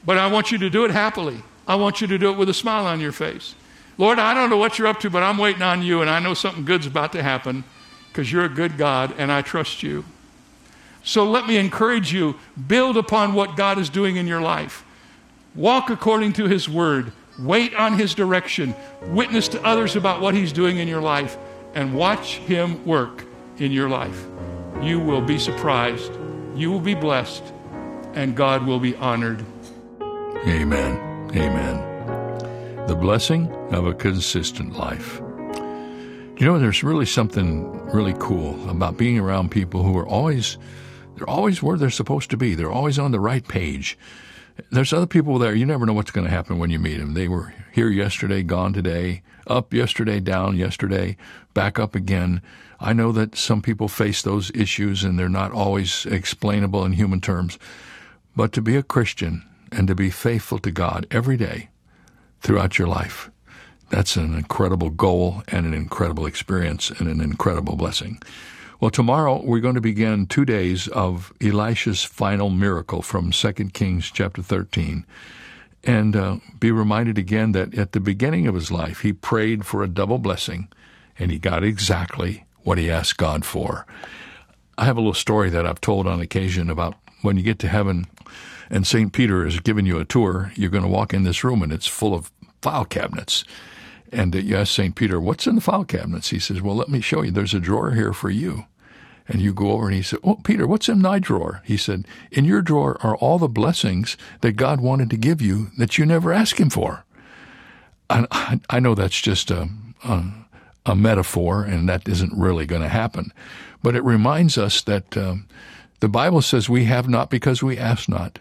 but 0.06 0.18
I 0.18 0.28
want 0.28 0.52
you 0.52 0.58
to 0.60 0.70
do 0.70 0.86
it 0.86 0.92
happily. 0.92 1.44
I 1.68 1.76
want 1.76 2.02
you 2.02 2.08
to 2.08 2.18
do 2.18 2.32
it 2.32 2.38
with 2.38 2.50
a 2.50 2.54
smile 2.54 2.86
on 2.86 3.00
your 3.00 3.12
face. 3.12 3.56
Lord, 3.98 4.20
I 4.20 4.34
don't 4.34 4.50
know 4.50 4.58
what 4.58 4.80
you're 4.80 4.88
up 4.88 5.00
to, 5.02 5.10
but 5.10 5.24
I'm 5.24 5.38
waiting 5.38 5.62
on 5.62 5.84
you, 5.84 6.02
and 6.02 6.10
I 6.10 6.20
know 6.20 6.34
something 6.34 6.66
good's 6.66 6.88
about 6.88 7.12
to 7.14 7.24
happen 7.24 7.64
because 8.10 8.32
you're 8.32 8.46
a 8.46 8.50
good 8.50 8.78
God, 8.78 9.14
and 9.18 9.32
I 9.32 9.42
trust 9.42 9.84
you. 9.84 10.04
So 11.04 11.30
let 11.30 11.48
me 11.48 11.58
encourage 11.58 12.14
you 12.14 12.36
build 12.68 12.98
upon 12.98 13.34
what 13.34 13.58
God 13.58 13.78
is 13.78 13.90
doing 13.90 14.16
in 14.16 14.26
your 14.26 14.42
life. 14.42 14.84
Walk 15.54 15.90
according 15.90 16.34
to 16.34 16.48
His 16.48 16.68
word. 16.68 17.12
Wait 17.38 17.76
on 17.76 17.98
His 17.98 18.16
direction. 18.16 18.74
Witness 19.04 19.48
to 19.50 19.64
others 19.64 19.96
about 19.96 20.22
what 20.22 20.34
He's 20.34 20.54
doing 20.54 20.78
in 20.78 20.88
your 20.88 21.02
life, 21.02 21.38
and 21.76 21.96
watch 21.96 22.38
Him 22.38 22.84
work 22.86 23.26
in 23.58 23.72
your 23.72 23.90
life. 23.90 24.26
You 24.82 25.00
will 25.00 25.22
be 25.22 25.38
surprised, 25.38 26.12
you 26.56 26.72
will 26.72 26.80
be 26.80 26.96
blessed, 26.96 27.44
and 28.14 28.36
God 28.36 28.66
will 28.66 28.80
be 28.80 28.96
honored. 28.96 29.44
Amen. 30.48 30.98
Amen. 31.36 32.86
The 32.88 32.96
blessing 32.96 33.48
of 33.72 33.88
a 33.88 33.94
consistent 33.94 34.74
life. 34.74 35.20
You 36.38 36.48
know, 36.48 36.60
there's 36.60 36.84
really 36.84 37.06
something 37.06 37.72
really 37.88 38.16
cool 38.20 38.70
about 38.70 38.98
being 38.98 39.20
around 39.20 39.52
people 39.52 39.84
who 39.84 39.98
are 39.98 40.08
always, 40.08 40.58
they're 41.16 41.30
always 41.30 41.64
where 41.64 41.78
they're 41.78 41.90
supposed 41.90 42.30
to 42.32 42.38
be. 42.38 42.56
They're 42.56 42.72
always 42.72 43.00
on 43.00 43.12
the 43.12 43.20
right 43.20 43.48
page. 43.48 43.98
There's 44.72 44.94
other 44.94 45.08
people 45.08 45.40
there, 45.40 45.56
you 45.56 45.66
never 45.66 45.86
know 45.86 45.94
what's 45.94 46.12
going 46.12 46.26
to 46.26 46.32
happen 46.32 46.60
when 46.60 46.70
you 46.70 46.78
meet 46.78 46.98
them. 46.98 47.14
They 47.14 47.28
were 47.28 47.54
here 47.72 47.90
yesterday, 47.90 48.44
gone 48.44 48.74
today, 48.74 49.24
up 49.48 49.74
yesterday, 49.74 50.20
down 50.20 50.58
yesterday, 50.58 51.18
back 51.54 51.80
up 51.80 51.96
again. 51.96 52.42
I 52.80 52.94
know 52.94 53.12
that 53.12 53.36
some 53.36 53.62
people 53.62 53.88
face 53.88 54.22
those 54.22 54.52
issues 54.52 55.04
and 55.04 55.18
they're 55.18 55.30
not 55.30 55.52
always 55.52 56.06
explainable 56.06 56.86
in 56.86 56.94
human 56.94 57.22
terms. 57.22 57.58
But 58.36 58.52
to 58.54 58.62
be 58.62 58.76
a 58.76 58.84
Christian 58.84 59.44
and 59.72 59.88
to 59.88 59.96
be 59.96 60.10
faithful 60.10 60.60
to 60.60 60.72
God 60.72 61.08
every 61.12 61.38
day 61.38 61.70
throughout 62.42 62.78
your 62.78 62.88
life. 62.88 63.30
That's 63.90 64.16
an 64.16 64.34
incredible 64.36 64.90
goal 64.90 65.44
and 65.48 65.66
an 65.66 65.74
incredible 65.74 66.26
experience 66.26 66.90
and 66.90 67.08
an 67.08 67.22
incredible 67.22 67.76
blessing. 67.76 68.22
Well, 68.80 68.92
tomorrow 68.92 69.42
we're 69.42 69.60
going 69.60 69.76
to 69.76 69.82
begin 69.82 70.26
two 70.26 70.46
days 70.46 70.88
of 70.90 71.32
Elisha's 71.40 72.04
final 72.04 72.50
miracle 72.50 73.02
from 73.02 73.32
2 73.32 73.54
Kings 73.72 74.12
chapter 74.12 74.42
13. 74.42 75.06
And 75.86 76.16
uh, 76.16 76.38
be 76.60 76.72
reminded 76.72 77.18
again 77.18 77.52
that 77.54 77.78
at 77.78 77.92
the 77.92 78.00
beginning 78.00 78.48
of 78.48 78.56
his 78.56 78.72
life, 78.72 79.02
he 79.02 79.14
prayed 79.14 79.66
for 79.66 79.84
a 79.84 79.88
double 79.88 80.18
blessing, 80.18 80.70
and 81.20 81.30
he 81.30 81.40
got 81.40 81.64
exactly 81.64 82.46
what 82.64 82.78
he 82.78 82.90
asked 82.90 83.18
God 83.18 83.46
for. 83.46 83.86
I 84.78 84.86
have 84.86 84.98
a 84.98 85.02
little 85.02 85.14
story 85.14 85.50
that 85.50 85.66
I've 85.66 85.82
told 85.82 86.08
on 86.08 86.20
occasion 86.20 86.70
about 86.70 86.96
when 87.22 87.38
you 87.38 87.44
get 87.44 87.60
to 87.60 87.68
heaven, 87.68 88.08
and 88.70 88.86
St. 88.86 89.14
Peter 89.14 89.46
is 89.46 89.60
giving 89.60 89.86
you 89.86 90.00
a 90.00 90.06
tour, 90.06 90.52
you're 90.56 90.70
going 90.70 90.84
to 90.84 90.90
walk 90.90 91.14
in 91.14 91.24
this 91.24 91.44
room 91.44 91.62
and 91.62 91.72
it's 91.72 91.88
full 91.88 92.14
of 92.14 92.32
file 92.62 92.86
cabinets. 92.86 93.44
And 94.12 94.34
you 94.36 94.56
ask 94.58 94.74
St. 94.74 94.96
Peter, 94.96 95.20
What's 95.20 95.48
in 95.48 95.56
the 95.56 95.62
file 95.62 95.86
cabinets? 95.86 96.30
He 96.30 96.40
says, 96.40 96.62
Well, 96.62 96.76
let 96.76 96.90
me 96.90 97.02
show 97.02 97.22
you. 97.24 97.32
There's 97.32 97.54
a 97.54 97.60
drawer 97.60 97.92
here 97.92 98.14
for 98.14 98.30
you. 98.30 98.66
And 99.28 99.42
you 99.42 99.54
go 99.54 99.72
over 99.72 99.88
and 99.88 99.96
he 99.96 100.02
said, 100.02 100.20
Oh, 100.24 100.36
Peter, 100.36 100.68
what's 100.68 100.90
in 100.90 101.02
my 101.02 101.18
drawer? 101.18 101.62
He 101.66 101.78
said, 101.78 102.06
In 102.32 102.46
your 102.46 102.62
drawer 102.62 102.98
are 103.02 103.16
all 103.16 103.40
the 103.40 103.48
blessings 103.48 104.18
that 104.42 104.54
God 104.54 104.82
wanted 104.82 105.10
to 105.12 105.18
give 105.18 105.42
you 105.42 105.72
that 105.78 105.98
you 105.98 106.06
never 106.06 106.32
asked 106.32 106.60
him 106.60 106.70
for. 106.70 107.06
And 108.10 108.28
I, 108.32 108.60
I 108.70 108.80
know 108.80 108.96
that's 108.96 109.20
just 109.20 109.50
a, 109.50 109.70
a, 110.04 110.32
a, 110.86 110.96
metaphor 110.96 111.64
and 111.64 111.88
that 111.90 112.08
isn't 112.08 112.38
really 112.38 112.66
going 112.66 112.82
to 112.82 112.90
happen. 112.90 113.32
But 113.82 113.96
it 113.96 114.04
reminds 114.04 114.58
us 114.58 114.82
that 114.84 115.16
um, 115.18 115.48
the 116.00 116.10
Bible 116.10 116.42
says 116.42 116.70
we 116.70 116.86
have 116.86 117.08
not 117.08 117.30
because 117.30 117.64
we 117.64 117.78
ask 117.78 118.08
not. 118.10 118.40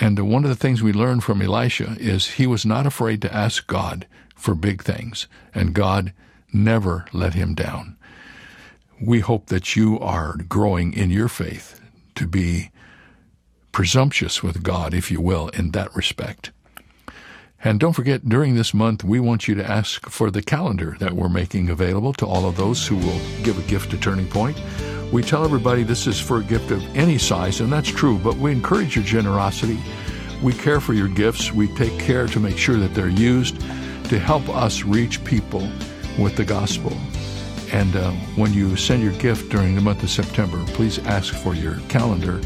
And 0.00 0.18
uh, 0.18 0.24
one 0.24 0.44
of 0.44 0.50
the 0.50 0.56
things 0.56 0.82
we 0.82 0.92
learn 0.92 1.20
from 1.20 1.40
Elisha 1.40 1.96
is 1.98 2.32
he 2.32 2.46
was 2.46 2.66
not 2.66 2.86
afraid 2.86 3.22
to 3.22 3.34
ask 3.34 3.66
God 3.66 4.06
for 4.34 4.54
big 4.54 4.82
things, 4.82 5.26
and 5.54 5.74
God 5.74 6.12
never 6.52 7.06
let 7.12 7.34
him 7.34 7.54
down 7.54 7.96
we 9.00 9.20
hope 9.20 9.46
that 9.46 9.76
you 9.76 9.98
are 10.00 10.36
growing 10.48 10.92
in 10.92 11.10
your 11.10 11.28
faith 11.28 11.80
to 12.14 12.26
be 12.26 12.70
presumptuous 13.72 14.42
with 14.42 14.62
God, 14.62 14.94
if 14.94 15.10
you 15.10 15.20
will, 15.20 15.48
in 15.48 15.72
that 15.72 15.94
respect. 15.94 16.52
And 17.64 17.80
don't 17.80 17.94
forget, 17.94 18.28
during 18.28 18.54
this 18.54 18.74
month, 18.74 19.02
we 19.04 19.18
want 19.18 19.48
you 19.48 19.54
to 19.54 19.64
ask 19.64 20.06
for 20.10 20.30
the 20.30 20.42
calendar 20.42 20.96
that 21.00 21.14
we're 21.14 21.30
making 21.30 21.70
available 21.70 22.12
to 22.14 22.26
all 22.26 22.46
of 22.46 22.58
those 22.58 22.86
who 22.86 22.96
will 22.96 23.18
give 23.42 23.58
a 23.58 23.62
gift 23.62 23.90
to 23.92 23.96
Turning 23.96 24.28
Point. 24.28 24.60
We 25.10 25.22
tell 25.22 25.46
everybody 25.46 25.82
this 25.82 26.06
is 26.06 26.20
for 26.20 26.40
a 26.40 26.44
gift 26.44 26.70
of 26.70 26.84
any 26.94 27.16
size, 27.16 27.60
and 27.60 27.72
that's 27.72 27.88
true, 27.88 28.18
but 28.18 28.36
we 28.36 28.52
encourage 28.52 28.96
your 28.96 29.04
generosity. 29.06 29.78
We 30.42 30.52
care 30.52 30.78
for 30.78 30.92
your 30.92 31.08
gifts. 31.08 31.52
We 31.52 31.68
take 31.74 31.98
care 31.98 32.26
to 32.26 32.38
make 32.38 32.58
sure 32.58 32.76
that 32.76 32.94
they're 32.94 33.08
used 33.08 33.58
to 34.10 34.18
help 34.18 34.46
us 34.50 34.82
reach 34.82 35.24
people 35.24 35.66
with 36.18 36.36
the 36.36 36.44
gospel. 36.44 36.92
And 37.72 37.96
uh, 37.96 38.10
when 38.36 38.52
you 38.52 38.76
send 38.76 39.02
your 39.02 39.14
gift 39.14 39.50
during 39.50 39.74
the 39.74 39.80
month 39.80 40.02
of 40.02 40.10
September, 40.10 40.62
please 40.74 40.98
ask 41.06 41.32
for 41.32 41.54
your 41.54 41.78
calendar 41.88 42.42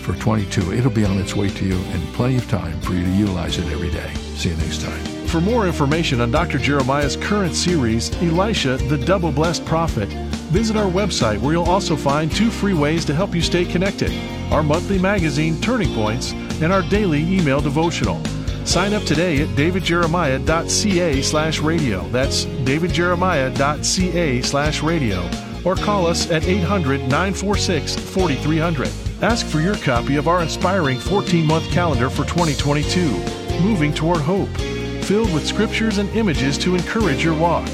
for 0.00 0.14
22. 0.14 0.72
It'll 0.72 0.90
be 0.90 1.04
on 1.04 1.18
its 1.18 1.36
way 1.36 1.48
to 1.48 1.64
you 1.64 1.74
in 1.74 2.00
plenty 2.14 2.36
of 2.36 2.48
time 2.48 2.80
for 2.80 2.94
you 2.94 3.04
to 3.04 3.10
utilize 3.10 3.58
it 3.58 3.70
every 3.72 3.90
day. 3.90 4.12
See 4.34 4.48
you 4.48 4.56
next 4.56 4.82
time. 4.82 5.00
For 5.26 5.40
more 5.40 5.66
information 5.66 6.20
on 6.20 6.30
Dr. 6.30 6.58
Jeremiah's 6.58 7.16
current 7.16 7.54
series, 7.54 8.10
Elisha, 8.22 8.78
the 8.88 8.98
Double 8.98 9.30
Blessed 9.30 9.64
Prophet, 9.64 10.08
visit 10.50 10.76
our 10.76 10.90
website 10.90 11.38
where 11.38 11.52
you'll 11.52 11.64
also 11.64 11.94
find 11.94 12.32
two 12.32 12.50
free 12.50 12.74
ways 12.74 13.04
to 13.04 13.14
help 13.14 13.34
you 13.34 13.42
stay 13.42 13.64
connected 13.64 14.10
our 14.50 14.64
monthly 14.64 14.98
magazine, 14.98 15.60
Turning 15.60 15.94
Points, 15.94 16.32
and 16.60 16.72
our 16.72 16.82
daily 16.82 17.20
email 17.20 17.60
devotional. 17.60 18.20
Sign 18.64 18.92
up 18.92 19.04
today 19.04 19.42
at 19.42 19.48
davidjeremiah.ca 19.50 21.22
slash 21.22 21.60
radio. 21.60 22.08
That's 22.08 22.44
davidjeremiah.ca 22.44 24.42
slash 24.42 24.82
radio. 24.82 25.30
Or 25.64 25.76
call 25.76 26.06
us 26.06 26.30
at 26.30 26.44
800 26.44 27.00
946 27.02 27.94
4300. 27.96 29.09
Ask 29.22 29.46
for 29.46 29.60
your 29.60 29.76
copy 29.76 30.16
of 30.16 30.26
our 30.28 30.40
inspiring 30.40 30.98
14 30.98 31.44
month 31.44 31.70
calendar 31.70 32.08
for 32.08 32.24
2022, 32.24 33.10
Moving 33.60 33.92
Toward 33.92 34.22
Hope, 34.22 34.48
filled 35.04 35.30
with 35.34 35.46
scriptures 35.46 35.98
and 35.98 36.08
images 36.16 36.56
to 36.58 36.74
encourage 36.74 37.22
your 37.22 37.36
walk. 37.36 37.68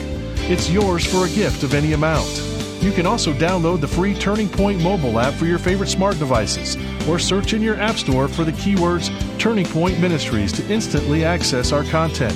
It's 0.48 0.68
yours 0.68 1.06
for 1.06 1.24
a 1.24 1.30
gift 1.30 1.62
of 1.62 1.72
any 1.72 1.92
amount. 1.92 2.26
You 2.80 2.90
can 2.90 3.06
also 3.06 3.32
download 3.32 3.80
the 3.80 3.86
free 3.86 4.12
Turning 4.12 4.48
Point 4.48 4.82
mobile 4.82 5.20
app 5.20 5.34
for 5.34 5.46
your 5.46 5.60
favorite 5.60 5.88
smart 5.88 6.18
devices 6.18 6.76
or 7.08 7.20
search 7.20 7.52
in 7.52 7.62
your 7.62 7.76
app 7.76 7.94
store 7.94 8.26
for 8.26 8.42
the 8.42 8.50
keywords 8.50 9.08
Turning 9.38 9.66
Point 9.66 10.00
Ministries 10.00 10.50
to 10.50 10.68
instantly 10.68 11.24
access 11.24 11.70
our 11.70 11.84
content. 11.84 12.34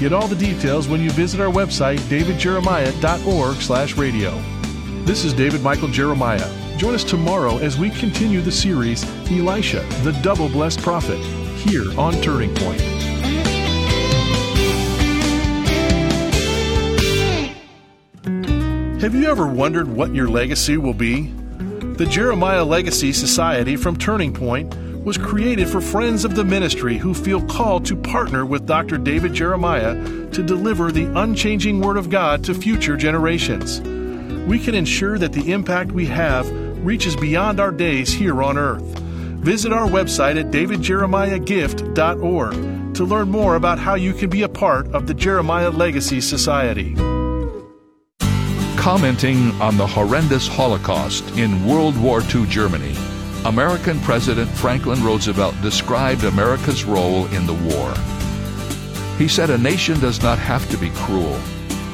Get 0.00 0.12
all 0.12 0.26
the 0.26 0.34
details 0.34 0.88
when 0.88 1.00
you 1.00 1.10
visit 1.10 1.40
our 1.40 1.52
website 1.52 2.00
davidjeremiah.org/radio. 2.08 4.42
This 5.04 5.24
is 5.24 5.32
David 5.34 5.62
Michael 5.62 5.86
Jeremiah. 5.86 6.59
Join 6.80 6.94
us 6.94 7.04
tomorrow 7.04 7.58
as 7.58 7.76
we 7.76 7.90
continue 7.90 8.40
the 8.40 8.50
series 8.50 9.04
Elisha, 9.30 9.80
the 10.02 10.18
double 10.22 10.48
blessed 10.48 10.80
prophet, 10.80 11.18
here 11.58 11.84
on 12.00 12.14
Turning 12.22 12.54
Point. 12.54 12.80
Have 19.02 19.14
you 19.14 19.26
ever 19.26 19.46
wondered 19.46 19.88
what 19.88 20.14
your 20.14 20.26
legacy 20.26 20.78
will 20.78 20.94
be? 20.94 21.30
The 21.98 22.06
Jeremiah 22.06 22.64
Legacy 22.64 23.12
Society 23.12 23.76
from 23.76 23.98
Turning 23.98 24.32
Point 24.32 24.74
was 25.04 25.18
created 25.18 25.68
for 25.68 25.82
friends 25.82 26.24
of 26.24 26.34
the 26.34 26.44
ministry 26.44 26.96
who 26.96 27.12
feel 27.12 27.46
called 27.46 27.84
to 27.84 27.94
partner 27.94 28.46
with 28.46 28.64
Dr. 28.64 28.96
David 28.96 29.34
Jeremiah 29.34 30.02
to 30.30 30.42
deliver 30.42 30.90
the 30.90 31.14
unchanging 31.20 31.82
Word 31.82 31.98
of 31.98 32.08
God 32.08 32.42
to 32.44 32.54
future 32.54 32.96
generations. 32.96 33.82
We 34.48 34.58
can 34.58 34.74
ensure 34.74 35.18
that 35.18 35.34
the 35.34 35.52
impact 35.52 35.92
we 35.92 36.06
have 36.06 36.46
reaches 36.84 37.16
beyond 37.16 37.58
our 37.60 37.70
days 37.70 38.12
here 38.12 38.42
on 38.42 38.58
earth. 38.58 38.98
Visit 39.40 39.72
our 39.72 39.88
website 39.88 40.38
at 40.38 40.50
davidjeremiahgift.org 40.50 42.94
to 42.94 43.04
learn 43.04 43.30
more 43.30 43.56
about 43.56 43.78
how 43.78 43.94
you 43.94 44.12
can 44.12 44.28
be 44.28 44.42
a 44.42 44.48
part 44.48 44.86
of 44.88 45.06
the 45.06 45.14
Jeremiah 45.14 45.70
Legacy 45.70 46.20
Society 46.20 46.94
commenting 48.80 49.50
on 49.60 49.76
the 49.76 49.86
horrendous 49.86 50.48
Holocaust 50.48 51.36
in 51.36 51.66
World 51.66 52.00
War 52.00 52.22
II 52.34 52.46
Germany, 52.46 52.94
American 53.44 54.00
President 54.00 54.48
Franklin 54.48 55.04
Roosevelt 55.04 55.54
described 55.60 56.24
America's 56.24 56.84
role 56.84 57.26
in 57.26 57.46
the 57.46 57.52
war. 57.52 57.92
He 59.18 59.28
said 59.28 59.50
a 59.50 59.58
nation 59.58 60.00
does 60.00 60.22
not 60.22 60.38
have 60.38 60.66
to 60.70 60.78
be 60.78 60.88
cruel 60.94 61.38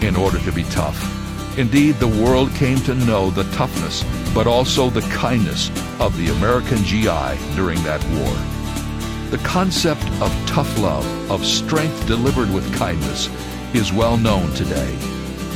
in 0.00 0.14
order 0.14 0.38
to 0.38 0.52
be 0.52 0.62
tough. 0.62 1.15
Indeed, 1.56 1.94
the 1.94 2.22
world 2.22 2.50
came 2.54 2.78
to 2.80 2.94
know 2.94 3.30
the 3.30 3.44
toughness, 3.52 4.04
but 4.34 4.46
also 4.46 4.90
the 4.90 5.08
kindness 5.12 5.70
of 5.98 6.14
the 6.18 6.28
American 6.28 6.84
GI 6.84 7.54
during 7.54 7.82
that 7.82 8.04
war. 8.18 8.36
The 9.30 9.42
concept 9.42 10.04
of 10.20 10.30
tough 10.46 10.78
love, 10.78 11.06
of 11.30 11.46
strength 11.46 12.06
delivered 12.06 12.52
with 12.52 12.76
kindness, 12.76 13.30
is 13.74 13.90
well 13.90 14.18
known 14.18 14.52
today. 14.52 14.94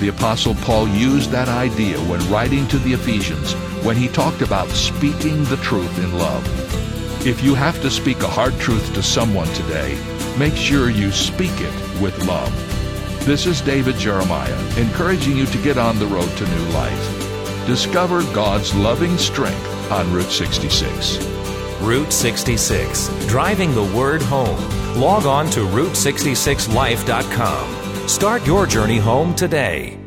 The 0.00 0.08
Apostle 0.08 0.54
Paul 0.54 0.88
used 0.88 1.30
that 1.32 1.48
idea 1.48 1.98
when 2.00 2.26
writing 2.30 2.66
to 2.68 2.78
the 2.78 2.94
Ephesians 2.94 3.52
when 3.84 3.96
he 3.96 4.08
talked 4.08 4.40
about 4.40 4.68
speaking 4.68 5.44
the 5.44 5.58
truth 5.58 5.98
in 5.98 6.16
love. 6.16 7.26
If 7.26 7.44
you 7.44 7.54
have 7.54 7.80
to 7.82 7.90
speak 7.90 8.22
a 8.22 8.26
hard 8.26 8.58
truth 8.58 8.94
to 8.94 9.02
someone 9.02 9.48
today, 9.48 9.98
make 10.38 10.56
sure 10.56 10.88
you 10.88 11.12
speak 11.12 11.52
it 11.56 12.00
with 12.00 12.18
love. 12.26 12.69
This 13.24 13.46
is 13.46 13.61
David 13.61 13.96
Jeremiah, 13.96 14.78
encouraging 14.78 15.37
you 15.37 15.44
to 15.44 15.62
get 15.62 15.76
on 15.76 15.98
the 15.98 16.06
road 16.06 16.30
to 16.38 16.46
new 16.46 16.68
life. 16.70 17.66
Discover 17.66 18.22
God's 18.33 18.74
loving 18.74 19.18
strength 19.18 19.92
on 19.92 20.11
Route 20.11 20.30
66. 20.30 21.18
Route 21.83 22.12
66, 22.12 23.26
driving 23.26 23.74
the 23.74 23.85
word 23.85 24.22
home. 24.22 24.59
Log 24.98 25.26
on 25.26 25.50
to 25.50 25.61
Route66Life.com. 25.61 28.09
Start 28.09 28.46
your 28.46 28.66
journey 28.66 28.98
home 28.98 29.35
today. 29.35 29.99